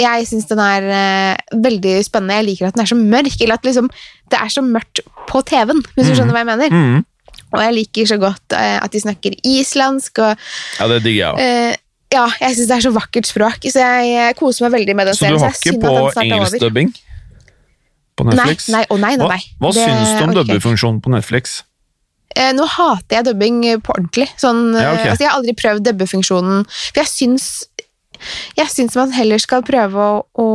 jeg 0.00 0.26
syns 0.30 0.48
den 0.50 0.60
er 0.64 0.86
eh, 0.96 1.58
veldig 1.60 1.94
spennende. 2.06 2.38
Jeg 2.40 2.46
liker 2.48 2.68
at 2.70 2.76
den 2.78 2.82
er 2.86 2.90
så 2.90 2.98
mørk, 2.98 3.36
eller 3.44 3.58
at 3.60 3.68
liksom, 3.68 3.90
det 4.32 4.40
er 4.40 4.50
så 4.56 4.64
mørkt 4.64 5.02
på 5.30 5.42
TV-en, 5.50 5.82
hvis 5.96 6.08
du 6.10 6.14
skjønner 6.16 6.34
hva 6.36 6.42
jeg 6.44 6.50
mener. 6.50 6.74
Mm. 6.74 7.04
Og 7.50 7.60
jeg 7.64 7.74
liker 7.76 8.06
så 8.06 8.18
godt 8.22 8.54
eh, 8.56 8.78
at 8.82 8.90
de 8.94 9.00
snakker 9.02 9.36
islandsk, 9.44 10.18
og 10.24 10.34
Ja, 10.80 10.88
det 10.92 11.00
digger 11.04 11.20
jeg 11.20 11.30
òg. 11.34 11.40
eh, 11.44 11.76
ja, 12.10 12.24
jeg 12.42 12.56
syns 12.56 12.66
det 12.72 12.76
er 12.80 12.84
så 12.88 12.90
vakkert 12.94 13.28
språk, 13.30 13.66
så 13.70 13.84
jeg 13.84 14.14
eh, 14.18 14.32
koser 14.38 14.66
meg 14.66 14.72
veldig 14.80 14.96
med 14.98 15.06
den 15.10 15.14
Så 15.18 15.28
du 15.30 15.38
har 15.38 15.54
ikke 15.54 15.76
på 15.82 15.94
engelsk 16.24 16.58
dubbing? 16.62 16.90
på 18.18 18.26
Nei, 18.26 18.34
Netflix? 18.36 18.68
nei, 18.74 18.82
å 18.90 18.98
nei, 19.00 19.14
nei, 19.16 19.24
Hva, 19.24 19.28
nei. 19.36 19.42
hva 19.62 19.70
Det 19.72 19.82
syns 19.86 20.10
du 20.10 20.22
om 20.24 20.30
orker 20.30 20.30
jeg 20.30 20.30
ikke. 20.30 20.46
dubbefunksjonen 20.52 20.98
på 21.04 21.12
Netflix? 21.14 21.60
Eh, 22.36 22.52
nå 22.54 22.66
hater 22.70 23.16
jeg 23.16 23.24
dubbing 23.26 23.56
eh, 23.66 23.78
på 23.82 23.94
ordentlig. 23.96 24.28
Sånn, 24.38 24.60
Ja, 24.76 24.92
ok. 24.92 25.00
eh, 25.00 25.10
altså, 25.10 25.24
jeg 25.24 25.30
har 25.30 25.38
aldri 25.40 25.54
prøvd 25.58 25.86
dubbefunksjonen, 25.88 26.60
for 26.68 27.00
jeg 27.02 27.10
syns 27.10 27.46
jeg 28.58 28.68
syns 28.72 28.96
man 28.98 29.12
heller 29.16 29.38
skal 29.42 29.62
prøve 29.66 29.96
å, 29.96 30.20
å, 30.38 30.46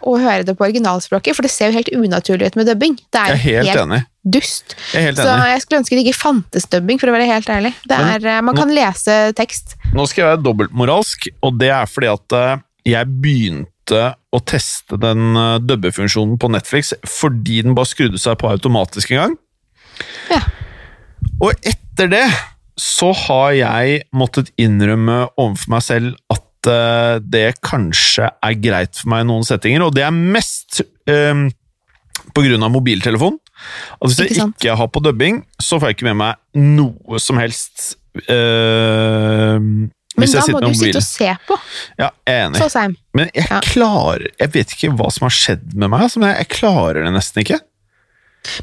å 0.00 0.14
høre 0.22 0.44
det 0.48 0.54
på 0.58 0.64
originalspråket, 0.68 1.36
for 1.36 1.42
det 1.46 1.50
ser 1.54 1.70
jo 1.72 1.78
helt 1.78 1.92
unaturlig 1.94 2.52
ut 2.52 2.56
med 2.60 2.66
dubbing. 2.70 2.96
Det 3.12 3.20
Jeg 3.20 3.30
er 3.30 3.34
er 3.34 3.42
helt, 3.44 3.68
helt 3.68 3.82
enig. 3.84 4.00
dust. 4.36 4.76
Jeg 4.92 5.00
er 5.02 5.06
helt 5.10 5.20
Så 5.20 5.36
jeg 5.52 5.62
skulle 5.64 5.80
ønske 5.82 5.96
det 5.98 6.04
ikke 6.06 6.18
fantes 6.22 6.66
dubbing, 6.72 6.98
for 7.02 7.12
å 7.12 7.16
være 7.16 7.28
helt 7.30 7.50
ærlig. 7.52 7.74
Det 7.88 7.98
er, 7.98 8.26
eh, 8.36 8.40
man 8.40 8.54
nå- 8.54 8.60
kan 8.62 8.74
lese 8.74 9.18
tekst. 9.36 9.76
Nå 9.94 10.06
skal 10.08 10.22
jeg 10.24 10.30
være 10.36 10.44
dobbeltmoralsk, 10.46 11.28
og 11.42 11.58
det 11.60 11.70
er 11.70 11.86
fordi 11.90 12.10
at 12.14 12.32
eh, 12.40 12.56
jeg 12.94 13.06
begynte 13.20 13.70
å 14.32 14.40
teste 14.48 14.96
den 15.00 15.36
eh, 15.36 15.58
dubbefunksjonen 15.60 16.38
på 16.40 16.48
Netflix 16.50 16.94
fordi 17.04 17.60
den 17.66 17.74
bare 17.76 17.90
skrudde 17.90 18.18
seg 18.18 18.38
på 18.40 18.48
automatisk 18.48 19.12
en 19.12 19.20
gang. 19.20 19.36
Ja. 20.32 20.40
Og 21.42 21.52
etter 21.68 22.08
det 22.10 22.24
så 22.80 23.12
har 23.14 23.52
jeg 23.54 24.00
måttet 24.16 24.48
innrømme 24.58 25.28
overfor 25.38 25.70
meg 25.76 25.82
selv 25.86 26.16
det 26.66 27.54
kanskje 27.64 28.30
er 28.42 28.54
greit 28.62 28.96
for 29.00 29.10
meg 29.12 29.24
i 29.24 29.28
noen 29.28 29.44
settinger, 29.46 29.84
og 29.86 29.94
det 29.96 30.04
er 30.06 30.14
mest 30.14 30.80
um, 31.10 31.48
på 32.34 32.44
grunn 32.46 32.64
av 32.66 32.72
mobiltelefon. 32.74 33.36
At 34.00 34.08
hvis 34.08 34.18
jeg 34.18 34.30
Ikke 34.32 34.40
jeg 34.40 34.54
ikke 34.58 34.76
har 34.80 34.88
på 34.92 35.02
dubbing, 35.04 35.42
så 35.62 35.78
får 35.80 35.92
jeg 35.92 35.98
ikke 35.98 36.08
med 36.12 36.18
meg 36.22 36.64
noe 36.76 37.20
som 37.22 37.38
helst. 37.40 37.96
Uh, 38.28 39.58
Men 39.60 39.90
hvis 40.22 40.34
da 40.34 40.42
jeg 40.44 40.54
må 40.54 40.60
du 40.62 40.74
sitte 40.78 41.00
og 41.00 41.06
se 41.06 41.30
på. 41.48 41.56
Ja, 41.98 42.10
jeg 42.26 42.34
er 42.34 42.48
enig. 42.48 42.60
Så 42.62 42.68
Seim. 42.70 42.96
Men 43.14 43.30
jeg 43.34 43.46
Ja. 43.50 43.60
klarer 43.66 44.28
Jeg 44.38 44.52
vet 44.54 44.74
ikke 44.76 44.92
hva 44.94 45.10
som 45.10 45.26
har 45.26 45.34
skjedd 45.34 45.74
med 45.74 45.90
meg. 45.90 46.04
Altså, 46.06 46.20
men 46.22 46.30
jeg, 46.30 46.44
jeg 46.44 46.48
klarer 46.60 47.02
det 47.04 47.12
nesten 47.14 47.42
ikke. 47.42 47.60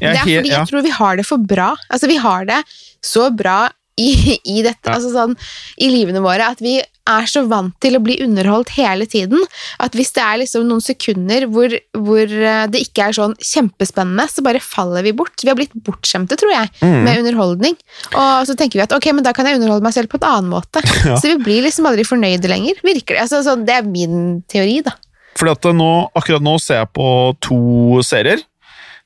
Det 0.00 0.08
er 0.08 0.18
fordi 0.22 0.36
fordi 0.36 0.48
ja. 0.48 0.58
jeg 0.58 0.68
tror 0.70 0.82
vi 0.82 0.94
har 0.96 1.16
det 1.16 1.26
for 1.26 1.38
bra. 1.38 1.76
Altså, 1.90 2.06
vi 2.08 2.16
har 2.16 2.44
det 2.48 2.60
så 3.02 3.30
bra 3.36 3.58
i, 4.00 4.38
i 4.48 4.62
dette, 4.64 4.88
Ja. 4.88 4.94
altså 4.96 5.10
sånn, 5.12 5.34
i 5.78 5.88
livene 5.92 6.22
våre, 6.24 6.46
at 6.54 6.60
vi 6.64 6.78
er 6.80 7.26
så 7.26 7.42
vant 7.50 7.74
til 7.82 7.96
å 7.98 8.00
bli 8.02 8.14
underholdt 8.22 8.70
hele 8.76 9.04
tiden, 9.10 9.40
at 9.82 9.92
hvis 9.98 10.12
det 10.14 10.22
er 10.22 10.38
liksom 10.40 10.64
noen 10.68 10.80
sekunder 10.80 11.44
hvor, 11.50 11.72
hvor 11.98 12.22
eh, 12.30 12.66
det 12.70 12.80
ikke 12.86 13.08
er 13.08 13.16
sånn 13.18 13.34
kjempespennende, 13.42 14.28
så 14.30 14.44
bare 14.46 14.62
faller 14.62 15.02
vi 15.02 15.12
bort. 15.18 15.34
Vi 15.42 15.50
har 15.50 15.58
blitt 15.58 15.74
bortskjemte, 15.74 16.38
tror 16.40 16.54
jeg, 16.54 16.70
Mm. 16.82 17.02
med 17.04 17.18
underholdning. 17.24 17.76
Og 18.14 18.46
så 18.46 18.54
tenker 18.56 18.78
vi 18.78 18.84
at 18.86 18.92
ok, 18.96 19.10
men 19.12 19.24
da 19.26 19.32
kan 19.34 19.46
jeg 19.46 19.58
underholde 19.58 19.82
meg 19.84 19.92
selv 19.94 20.08
på 20.08 20.20
en 20.22 20.28
annen 20.30 20.50
måte. 20.54 20.80
Ja. 21.10 21.16
Så 21.18 21.32
vi 21.34 21.42
blir 21.42 21.62
liksom 21.66 21.86
aldri 21.90 22.04
fornøyde 22.06 22.48
lenger, 22.48 22.78
virker 22.86 23.16
det. 23.18 23.24
Altså, 23.26 23.42
sånn, 23.44 23.66
det 23.66 23.74
er 23.74 23.82
min 23.82 24.42
teori, 24.48 24.80
da. 24.86 24.94
Fordi 25.36 25.50
at 25.56 25.68
nå, 25.74 25.90
akkurat 26.14 26.44
nå 26.44 26.54
ser 26.62 26.82
jeg 26.84 26.92
på 26.94 27.08
to 27.42 27.58
serier. 28.06 28.40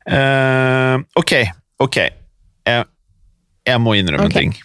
Eh, 0.07 0.97
ok, 1.19 1.33
ok. 1.83 1.97
Jeg, 2.67 2.85
jeg 3.67 3.81
må 3.83 3.97
innrømme 3.99 4.29
okay. 4.29 4.45
en 4.47 4.53
ting. 4.53 4.63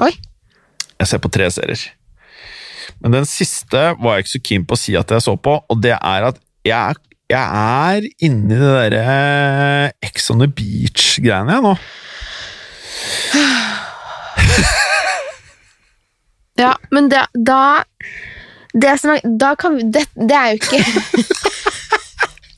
Oi. 0.00 0.12
Jeg 0.96 1.10
ser 1.10 1.20
på 1.20 1.28
tre 1.32 1.50
serier. 1.52 1.82
Men 3.02 3.12
den 3.18 3.26
siste 3.28 3.80
var 4.00 4.16
jeg 4.16 4.24
ikke 4.24 4.32
så 4.32 4.42
keen 4.48 4.66
på 4.68 4.76
å 4.76 4.80
si 4.80 4.94
at 4.98 5.10
jeg 5.12 5.24
så 5.24 5.34
på, 5.36 5.58
og 5.68 5.82
det 5.82 5.96
er 5.98 6.28
at 6.30 6.38
jeg, 6.66 6.96
jeg 7.32 7.42
er 7.42 8.06
inni 8.22 8.54
det 8.54 8.70
derre 8.94 9.92
Ex 10.04 10.30
on 10.30 10.42
the 10.42 10.48
Beach-greiene, 10.48 11.58
jeg 11.58 11.62
nå. 11.66 11.74
Ja, 16.60 16.74
men 16.92 17.08
det, 17.08 17.22
da 17.32 17.80
det 18.76 18.98
som 19.00 19.14
er, 19.14 19.22
Da 19.24 19.54
kan 19.58 19.78
det, 19.92 20.04
det 20.14 20.36
er 20.36 20.52
jo 20.52 20.58
ikke 20.60 20.84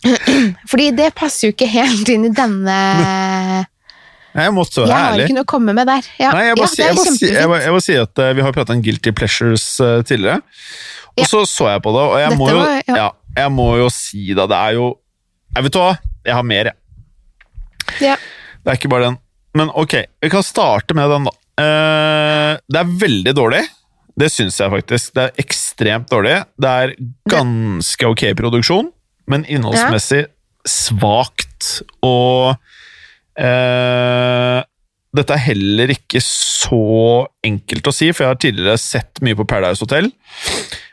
Fordi 0.71 0.91
det 0.99 1.15
passer 1.17 1.49
jo 1.49 1.55
ikke 1.55 1.71
helt 1.71 2.11
inn 2.13 2.27
i 2.29 2.33
denne 2.35 2.79
Jeg 4.35 4.51
måtte 4.55 4.81
være 4.83 4.89
Jeg 4.91 4.97
har 4.99 5.13
ærlig. 5.13 5.25
ikke 5.29 5.35
noe 5.37 5.45
å 5.47 5.51
komme 5.55 5.75
med 5.79 5.87
der. 5.87 6.07
Ja, 6.19 6.31
Nei, 6.35 6.41
jeg 6.49 6.51
ja, 6.51 6.55
bare, 6.59 6.67
det 6.67 6.75
sier- 6.75 7.31
er 7.31 7.41
jeg 7.41 7.49
bare, 7.53 7.61
jeg 7.63 7.75
bare, 7.77 7.85
sier 7.87 8.03
at 8.03 8.19
uh, 8.19 8.33
vi 8.35 8.43
har 8.43 8.53
pratet 8.57 8.75
om 8.75 8.83
Guilty 8.83 9.13
Pleasures 9.15 9.67
uh, 9.81 10.03
tidligere, 10.03 10.41
og 11.15 11.23
Ja. 11.23 11.29
så 11.31 11.45
så 11.47 11.69
jeg 11.71 11.83
på 11.85 11.93
det, 11.95 12.03
og 12.11 12.17
jeg 12.19 12.31
Dette 12.33 12.39
må, 12.41 12.49
jo, 12.51 12.57
var- 12.59 12.83
ja. 12.89 12.97
ja, 12.97 13.11
jeg 13.39 13.53
må 13.55 13.69
jo 13.79 13.89
si 13.95 14.35
da, 14.35 14.47
det 14.51 14.57
er 14.59 14.73
jo 14.81 14.89
Jeg 15.55 15.63
vet 15.69 15.73
hva, 15.79 15.99
jeg 16.27 16.35
har 16.35 16.43
mer, 16.43 16.65
jeg. 16.73 16.75
Ja. 18.01 18.17
Det 18.65 18.73
er 18.73 18.79
ikke 18.81 18.91
bare 18.91 19.05
den. 19.13 19.19
Men 19.55 19.71
ok, 19.71 19.95
vi 20.25 20.29
kan 20.33 20.43
starte 20.43 20.95
med 20.99 21.09
den, 21.13 21.29
da. 21.31 21.35
Uh, 21.61 22.59
det 22.67 22.81
er 22.81 22.95
veldig 23.05 23.35
dårlig. 23.39 23.63
Det 24.19 24.33
syns 24.33 24.59
jeg 24.59 24.71
faktisk. 24.71 25.13
Det 25.15 25.23
er 25.29 25.43
ekstremt 25.45 26.09
dårlig. 26.11 26.41
Det 26.59 26.71
er 26.71 26.95
ganske 27.31 28.07
ok 28.11 28.25
produksjon, 28.39 28.91
men 29.31 29.45
innholdsmessig 29.47 30.25
svakt. 30.67 31.83
Og 32.03 32.57
eh, 33.41 34.61
dette 35.15 35.37
er 35.37 35.45
heller 35.49 35.93
ikke 35.95 36.21
så 36.23 37.27
enkelt 37.47 37.87
å 37.87 37.95
si, 37.95 38.11
for 38.13 38.25
jeg 38.25 38.33
har 38.33 38.41
tidligere 38.43 38.81
sett 38.81 39.23
mye 39.25 39.39
på 39.39 39.47
Paradise 39.49 39.85
Hotel. 39.85 40.11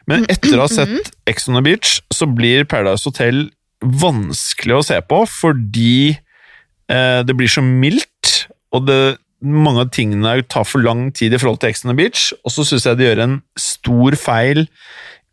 Men 0.09 0.27
etter 0.29 0.57
å 0.57 0.65
ha 0.65 0.69
sett 0.71 1.11
Ex 1.29 1.47
on 1.49 1.57
the 1.57 1.63
Beach, 1.65 1.99
så 2.13 2.27
blir 2.29 2.67
Paradise 2.69 3.07
Hotel 3.07 3.47
vanskelig 3.81 4.77
å 4.77 4.85
se 4.85 4.99
på, 5.09 5.23
fordi 5.29 6.13
eh, 6.13 7.21
det 7.25 7.35
blir 7.37 7.49
så 7.49 7.63
mildt, 7.65 8.45
og 8.75 8.85
det, 8.89 8.99
mange 9.41 9.87
av 9.87 9.93
tingene 9.95 10.35
tar 10.45 10.67
for 10.69 10.83
lang 10.85 11.07
tid 11.17 11.33
i 11.33 11.41
forhold 11.41 11.61
til 11.61 11.71
Ex 11.71 11.85
on 11.85 11.93
the 11.93 11.97
Beach, 11.97 12.29
og 12.45 12.53
så 12.53 12.65
syns 12.67 12.85
jeg 12.85 12.99
det 12.99 13.09
gjør 13.09 13.23
en 13.25 13.39
stor 13.59 14.17
feil 14.21 14.67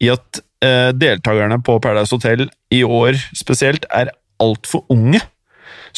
i 0.01 0.09
at 0.15 0.41
eh, 0.65 0.95
deltakerne 0.97 1.61
på 1.65 1.77
Paradise 1.85 2.15
Hotel 2.15 2.47
i 2.73 2.85
år 2.87 3.19
spesielt 3.37 3.85
er 3.93 4.15
altfor 4.41 4.87
unge. 4.95 5.21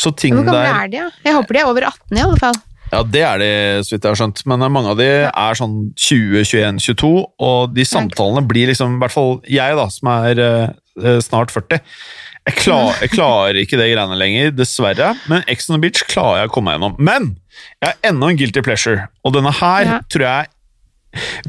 Så 0.01 0.13
ting 0.17 0.33
Hvor 0.39 0.47
gamle 0.49 0.67
er 0.73 0.91
de? 0.93 1.01
Ja? 1.03 1.09
Jeg 1.27 1.37
håper 1.37 1.57
de 1.59 1.63
er 1.63 1.71
over 1.71 1.87
18 1.91 2.17
i 2.17 2.23
alle 2.25 2.39
fall. 2.41 2.57
ja, 2.91 3.03
det 3.07 3.21
er 3.23 3.43
de, 3.43 3.51
så 3.87 3.95
vidt 3.95 4.07
jeg 4.07 4.11
har 4.15 4.19
skjønt. 4.23 4.41
Men 4.51 4.65
mange 4.75 4.95
av 4.95 4.97
de 4.99 5.09
er 5.29 5.59
sånn 5.59 5.77
20, 5.95 6.41
21, 6.49 6.81
22, 6.89 7.11
og 7.51 7.77
de 7.77 7.85
samtalene 7.87 8.43
blir 8.51 8.73
liksom, 8.73 8.97
i 8.97 9.03
hvert 9.05 9.15
fall 9.15 9.37
jeg 9.47 9.77
da, 9.79 9.85
som 9.95 10.11
er 10.15 10.41
uh, 10.43 11.19
snart 11.23 11.53
40, 11.55 11.79
jeg, 12.49 12.57
klar, 12.65 12.95
jeg 13.05 13.13
klarer 13.13 13.61
ikke 13.61 13.79
det 13.79 13.91
greiene 13.93 14.17
lenger, 14.19 14.51
dessverre. 14.57 15.13
Men 15.31 15.45
Ex 15.51 15.69
on 15.69 15.77
the 15.77 15.83
Beach 15.85 16.03
klarer 16.09 16.43
jeg 16.43 16.51
å 16.51 16.55
komme 16.57 16.73
meg 16.73 16.79
gjennom. 16.81 16.97
Men 16.99 17.29
jeg 17.83 17.93
har 17.93 18.11
enda 18.11 18.33
en 18.33 18.41
guilty 18.41 18.65
pleasure, 18.65 19.07
og 19.23 19.37
denne 19.37 19.53
her 19.61 19.87
Ja. 19.87 20.01
tror 20.11 20.27
jeg 20.27 20.51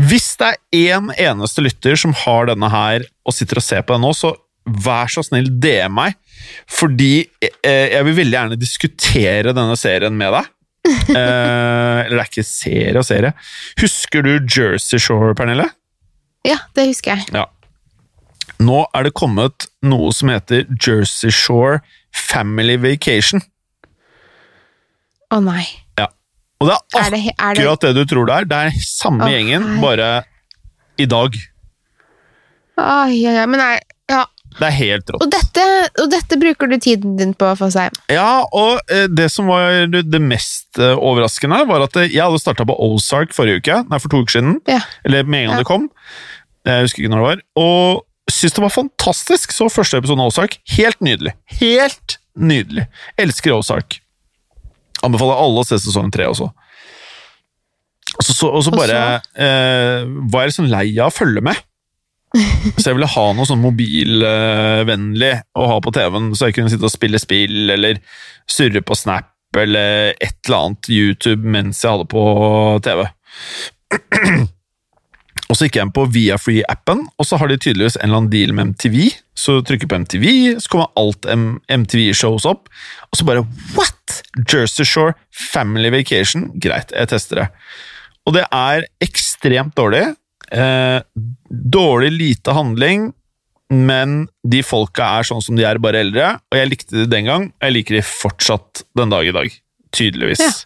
Hvis 0.10 0.32
det 0.42 0.48
er 0.52 0.62
én 0.98 1.10
eneste 1.22 1.62
lytter 1.62 1.96
som 2.00 2.14
har 2.18 2.48
denne 2.50 2.70
her 2.74 3.04
og 3.26 3.34
sitter 3.38 3.60
og 3.62 3.66
ser 3.66 3.84
på 3.86 3.94
den 3.94 4.02
nå, 4.02 4.10
så 4.18 4.34
vær 4.66 5.10
så 5.10 5.22
snill, 5.26 5.50
DM 5.62 5.94
meg. 5.98 6.16
Fordi 6.72 7.14
eh, 7.44 7.92
jeg 7.94 8.08
vil 8.08 8.18
veldig 8.22 8.38
gjerne 8.38 8.60
diskutere 8.60 9.54
denne 9.56 9.78
serien 9.80 10.18
med 10.18 10.36
deg. 10.38 10.52
Eh, 11.12 11.98
eller 12.06 12.16
det 12.16 12.22
er 12.22 12.30
ikke 12.30 12.44
serie 12.48 12.98
og 12.98 13.06
serie. 13.06 13.34
Husker 13.82 14.24
du 14.26 14.32
Jersey 14.40 15.02
Shore, 15.02 15.34
Pernille? 15.38 15.66
Ja, 16.48 16.56
det 16.78 16.88
husker 16.88 17.20
jeg. 17.20 17.28
Ja. 17.36 17.44
Nå 18.64 18.86
er 18.96 19.06
det 19.06 19.12
kommet 19.18 19.68
noe 19.86 20.14
som 20.16 20.32
heter 20.32 20.64
Jersey 20.72 21.34
Shore 21.36 21.82
Family 22.16 22.80
Vacation. 22.82 23.44
Å 25.36 25.42
nei. 25.44 25.66
Og 26.62 26.70
det 26.70 26.76
er 26.78 27.00
Er 27.02 27.10
det, 27.10 27.22
er 27.34 27.56
det 27.58 27.64
akkurat 27.66 27.82
det 27.82 27.94
du 27.96 28.04
tror 28.06 28.28
det 28.30 28.36
er. 28.36 28.46
Det 28.46 28.58
er 28.58 28.84
samme 28.86 29.26
oh, 29.26 29.32
gjengen, 29.34 29.64
bare 29.82 30.10
i 31.02 31.08
dag. 31.10 31.38
Oi, 32.78 33.18
oi, 33.26 33.34
oi, 33.34 33.48
men 33.50 33.64
jeg 33.64 33.82
ja. 34.12 34.26
Det 34.60 34.68
er 34.68 34.76
helt 34.76 35.10
rått. 35.14 35.24
og, 35.24 35.32
dette, 35.32 35.64
og 36.04 36.10
dette 36.12 36.38
bruker 36.42 36.68
du 36.72 36.76
tiden 36.84 37.16
din 37.20 37.32
på, 37.38 37.48
Fossheim. 37.60 37.96
Ja, 38.12 38.44
og 38.52 38.82
eh, 38.92 39.08
det 39.08 39.30
som 39.32 39.48
var 39.52 39.88
det 39.90 40.22
mest 40.22 40.80
eh, 40.82 40.92
overraskende, 40.98 41.64
var 41.70 41.86
at 41.88 41.96
eh, 42.02 42.10
jeg 42.12 42.22
hadde 42.26 42.42
starta 42.44 42.66
på 42.68 42.76
Ozark 42.90 43.32
forrige 43.36 43.62
uke, 43.64 43.80
nei, 43.90 44.00
for 44.04 44.12
to 44.12 44.22
uker 44.26 44.38
siden. 44.40 44.58
Ja. 44.70 44.82
Eller 45.08 45.24
med 45.24 45.46
en 45.46 45.50
gang 45.52 45.60
Ja. 45.60 45.64
det 45.64 45.70
kom. 45.72 45.90
Jeg 46.68 46.86
husker 46.86 47.02
ikke 47.04 47.14
når 47.16 47.22
det 47.24 47.30
var. 47.30 47.44
Og 47.64 48.04
syntes 48.32 48.54
det 48.60 48.64
var 48.68 48.76
fantastisk. 48.76 49.52
Så 49.56 49.70
første 49.72 49.98
episode 49.98 50.22
av 50.22 50.30
Ozark. 50.34 50.60
Helt 50.76 51.00
nydelig. 51.02 51.34
Helt 51.62 52.18
nydelig. 52.38 52.86
Elsker 53.20 53.56
Ozark. 53.56 53.98
Anbefaler 55.02 55.40
alle 55.42 55.64
å 55.64 55.66
se 55.66 55.80
sesong 55.82 56.12
tre 56.14 56.28
også. 56.30 56.52
Og 58.12 58.26
så, 58.28 58.34
så, 58.36 58.52
og 58.52 58.62
så 58.68 58.72
bare 58.76 59.00
eh, 59.40 60.04
var 60.30 60.44
jeg 60.46 60.52
liksom 60.52 60.68
lei 60.70 60.86
av 61.00 61.10
å 61.10 61.16
følge 61.16 61.42
med. 61.48 61.58
Så 62.32 62.86
jeg 62.86 62.96
ville 62.96 63.10
ha 63.12 63.26
noe 63.36 63.48
sånn 63.48 63.64
mobilvennlig 63.64 65.34
å 65.60 65.68
ha 65.68 65.82
på 65.84 65.92
TV-en, 65.96 66.32
så 66.38 66.48
jeg 66.48 66.58
kunne 66.60 66.72
sitte 66.72 66.88
og 66.88 66.94
spille 66.94 67.20
spill, 67.20 67.74
eller 67.74 68.00
surre 68.50 68.84
på 68.86 68.96
Snap, 68.96 69.34
eller 69.60 70.14
et 70.16 70.38
eller 70.48 70.58
annet 70.62 70.92
YouTube 70.96 71.44
mens 71.44 71.84
jeg 71.84 71.92
hadde 71.92 72.08
på 72.12 72.24
TV. 72.88 73.06
Og 75.52 75.58
så 75.58 75.68
gikk 75.68 75.76
jeg 75.76 75.84
inn 75.84 75.92
på 75.92 76.06
Viafree-appen, 76.08 77.02
og 77.20 77.28
så 77.28 77.36
har 77.36 77.50
de 77.52 77.58
tydeligvis 77.60 77.98
en 77.98 78.06
eller 78.06 78.22
annen 78.22 78.32
deal 78.32 78.54
med 78.56 78.70
MTV, 78.72 79.10
Så 79.36 79.58
trykker 79.68 79.90
på 79.90 79.98
MTV, 80.00 80.26
så 80.64 80.72
kommer 80.72 80.94
alt 80.96 81.28
MTV-shows 81.28 82.46
opp, 82.48 82.70
og 83.12 83.20
så 83.20 83.28
bare 83.28 83.44
what?! 83.76 83.98
Jersey 84.48 84.86
Shore 84.88 85.16
Family 85.32 85.90
Vacation. 85.92 86.50
Greit, 86.56 86.92
jeg 86.96 87.10
tester 87.12 87.42
det. 87.42 87.48
Og 88.28 88.36
det 88.38 88.46
er 88.54 88.86
ekstremt 89.04 89.76
dårlig. 89.76 90.06
Eh, 90.52 91.00
dårlig 91.50 92.12
lite 92.12 92.56
handling, 92.56 93.12
men 93.72 94.26
de 94.44 94.60
folka 94.68 95.08
er 95.20 95.28
sånn 95.28 95.44
som 95.44 95.56
de 95.56 95.64
er, 95.68 95.80
bare 95.80 96.02
eldre. 96.04 96.34
Og 96.52 96.60
jeg 96.60 96.72
likte 96.74 96.98
de 97.00 97.08
den 97.12 97.30
gang, 97.30 97.48
og 97.56 97.68
jeg 97.70 97.78
liker 97.78 98.00
de 98.00 98.04
fortsatt 98.08 98.84
den 99.00 99.14
dag 99.14 99.28
i 99.28 99.36
dag. 99.36 99.56
Tydeligvis. 99.96 100.66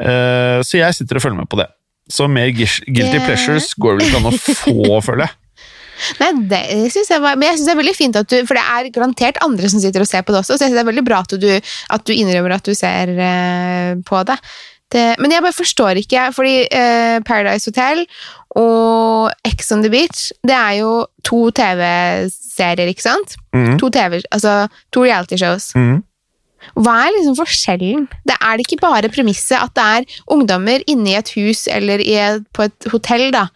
Eh, 0.00 0.58
så 0.64 0.80
jeg 0.80 0.96
sitter 0.96 1.20
og 1.20 1.24
følger 1.26 1.40
med 1.42 1.50
på 1.52 1.60
det. 1.60 1.68
Så 2.10 2.26
mer 2.28 2.50
guilty 2.52 3.12
Det- 3.12 3.22
pleasures 3.26 3.72
går 3.74 3.98
vel 3.98 4.08
ikke 4.08 4.18
an 4.20 4.32
å 4.32 4.36
få, 4.36 5.00
føler 5.06 5.26
jeg. 5.28 5.36
Nei, 6.18 6.32
det 6.50 6.90
synes 6.90 7.10
jeg 7.12 7.20
var, 7.22 7.36
Men 7.36 7.50
jeg 7.50 7.58
syns 7.58 7.68
det 7.68 7.72
er 7.76 7.78
veldig 7.78 7.94
fint 7.94 8.16
at 8.18 8.26
du 8.26 8.46
For 8.48 8.58
det 8.58 8.62
er 8.64 8.88
garantert 8.90 9.36
andre 9.44 9.68
som 9.70 9.78
sitter 9.78 10.02
og 10.02 10.08
ser 10.08 10.24
på 10.26 10.32
det 10.34 10.40
også, 10.40 10.56
så 10.56 10.64
jeg 10.64 10.72
synes 10.72 10.80
det 10.80 10.82
er 10.82 10.88
veldig 10.90 11.04
bra 11.06 11.20
at 11.22 11.34
du, 11.38 11.46
at 11.94 12.04
du 12.08 12.12
innrømmer 12.16 12.56
at 12.56 12.66
du 12.66 12.74
ser 12.74 13.12
uh, 13.14 14.00
på 14.02 14.22
det. 14.26 14.34
Det. 14.92 15.06
Men 15.20 15.32
jeg 15.34 15.42
bare 15.44 15.56
forstår 15.56 16.00
ikke, 16.02 16.28
fordi 16.36 16.54
eh, 16.70 17.18
Paradise 17.26 17.68
Hotel 17.70 18.04
og 18.60 19.32
Ex 19.48 19.70
on 19.72 19.82
the 19.84 19.90
Beach, 19.92 20.30
det 20.44 20.54
er 20.56 20.78
jo 20.82 20.92
to 21.24 21.50
TV-serier, 21.56 22.88
ikke 22.92 23.04
sant? 23.04 23.36
Mm. 23.56 23.76
To 23.80 23.88
TV, 23.92 24.20
altså 24.32 24.66
to 24.92 25.04
reality 25.08 25.36
shows. 25.40 25.72
Mhm. 25.78 26.02
Hva 26.78 26.92
er 27.02 27.08
liksom 27.16 27.34
forskjellen? 27.34 28.04
Det 28.22 28.36
er 28.38 28.52
det 28.60 28.62
ikke 28.68 28.76
bare 28.84 29.08
premisset 29.10 29.56
at 29.58 29.72
det 29.74 29.82
er 29.82 30.20
ungdommer 30.30 30.84
inne 30.86 31.10
i 31.10 31.16
et 31.18 31.32
hus 31.34 31.64
eller 31.66 31.98
i 31.98 32.12
et, 32.22 32.44
på 32.54 32.68
et 32.68 32.86
hotell, 32.92 33.32
da, 33.34 33.48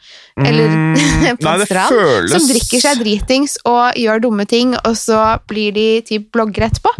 eller 0.42 0.66
Mm, 0.66 0.96
på 1.38 1.46
en 1.46 1.60
nei, 1.60 1.68
strand, 1.68 1.94
føles- 1.94 2.32
som 2.34 2.48
drikker 2.50 2.82
seg 2.82 3.04
dritings 3.04 3.54
og 3.64 3.94
gjør 3.94 4.24
dumme 4.26 4.44
ting, 4.50 4.74
og 4.82 4.96
så 4.98 5.20
blir 5.46 5.70
de 5.78 5.86
typ 6.08 6.26
bloggere 6.34 6.66
etterpå. 6.66 6.90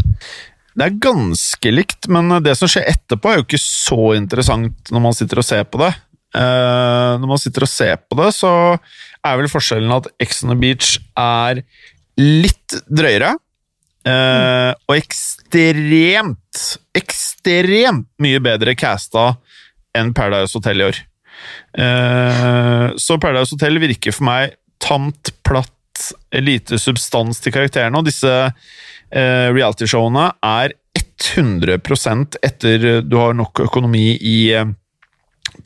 Det 0.77 0.85
er 0.85 0.99
ganske 1.01 1.71
likt, 1.73 2.07
men 2.13 2.37
det 2.45 2.53
som 2.59 2.69
skjer 2.69 2.91
etterpå, 2.91 3.31
er 3.33 3.41
jo 3.41 3.47
ikke 3.47 3.63
så 3.63 4.01
interessant 4.19 4.93
når 4.93 5.03
man 5.07 5.17
sitter 5.17 5.41
og 5.41 5.47
ser 5.49 5.65
på 5.65 5.81
det. 5.81 5.95
Uh, 6.37 7.17
når 7.23 7.31
man 7.31 7.41
sitter 7.41 7.65
og 7.65 7.71
ser 7.73 7.97
på 8.05 8.19
det, 8.19 8.29
så 8.37 8.51
er 9.25 9.39
vel 9.41 9.49
forskjellen 9.49 9.95
at 9.97 10.11
Ex 10.21 10.43
on 10.45 10.53
the 10.53 10.59
Beach 10.61 10.99
er 11.17 11.63
litt 12.21 12.77
drøyere. 12.89 13.37
eh, 14.07 14.73
og 14.87 14.93
ekstremt, 14.95 16.61
ekstremt 16.95 18.07
mye 18.23 18.39
bedre 18.45 18.77
casta 18.79 19.33
enn 19.97 20.13
Paradise 20.15 20.55
Hotel 20.55 20.85
i 20.85 20.87
år. 20.87 21.01
Uh, 21.77 22.95
så 23.01 23.19
Paradise 23.19 23.57
Hotel 23.57 23.81
virker 23.83 24.15
for 24.15 24.29
meg 24.29 24.55
tamt, 24.83 25.33
platt, 25.43 25.73
lite 26.43 26.81
substans 26.81 27.41
til 27.43 27.55
karakterene, 27.55 27.99
og 27.99 28.09
disse 28.09 28.33
eh, 28.47 29.49
realityshowene 29.53 30.31
er 30.47 30.77
100% 30.97 32.39
etter 32.45 32.87
du 33.05 33.17
har 33.21 33.37
nok 33.37 33.65
økonomi 33.67 34.09
i 34.17 34.39
eh, 34.57 34.69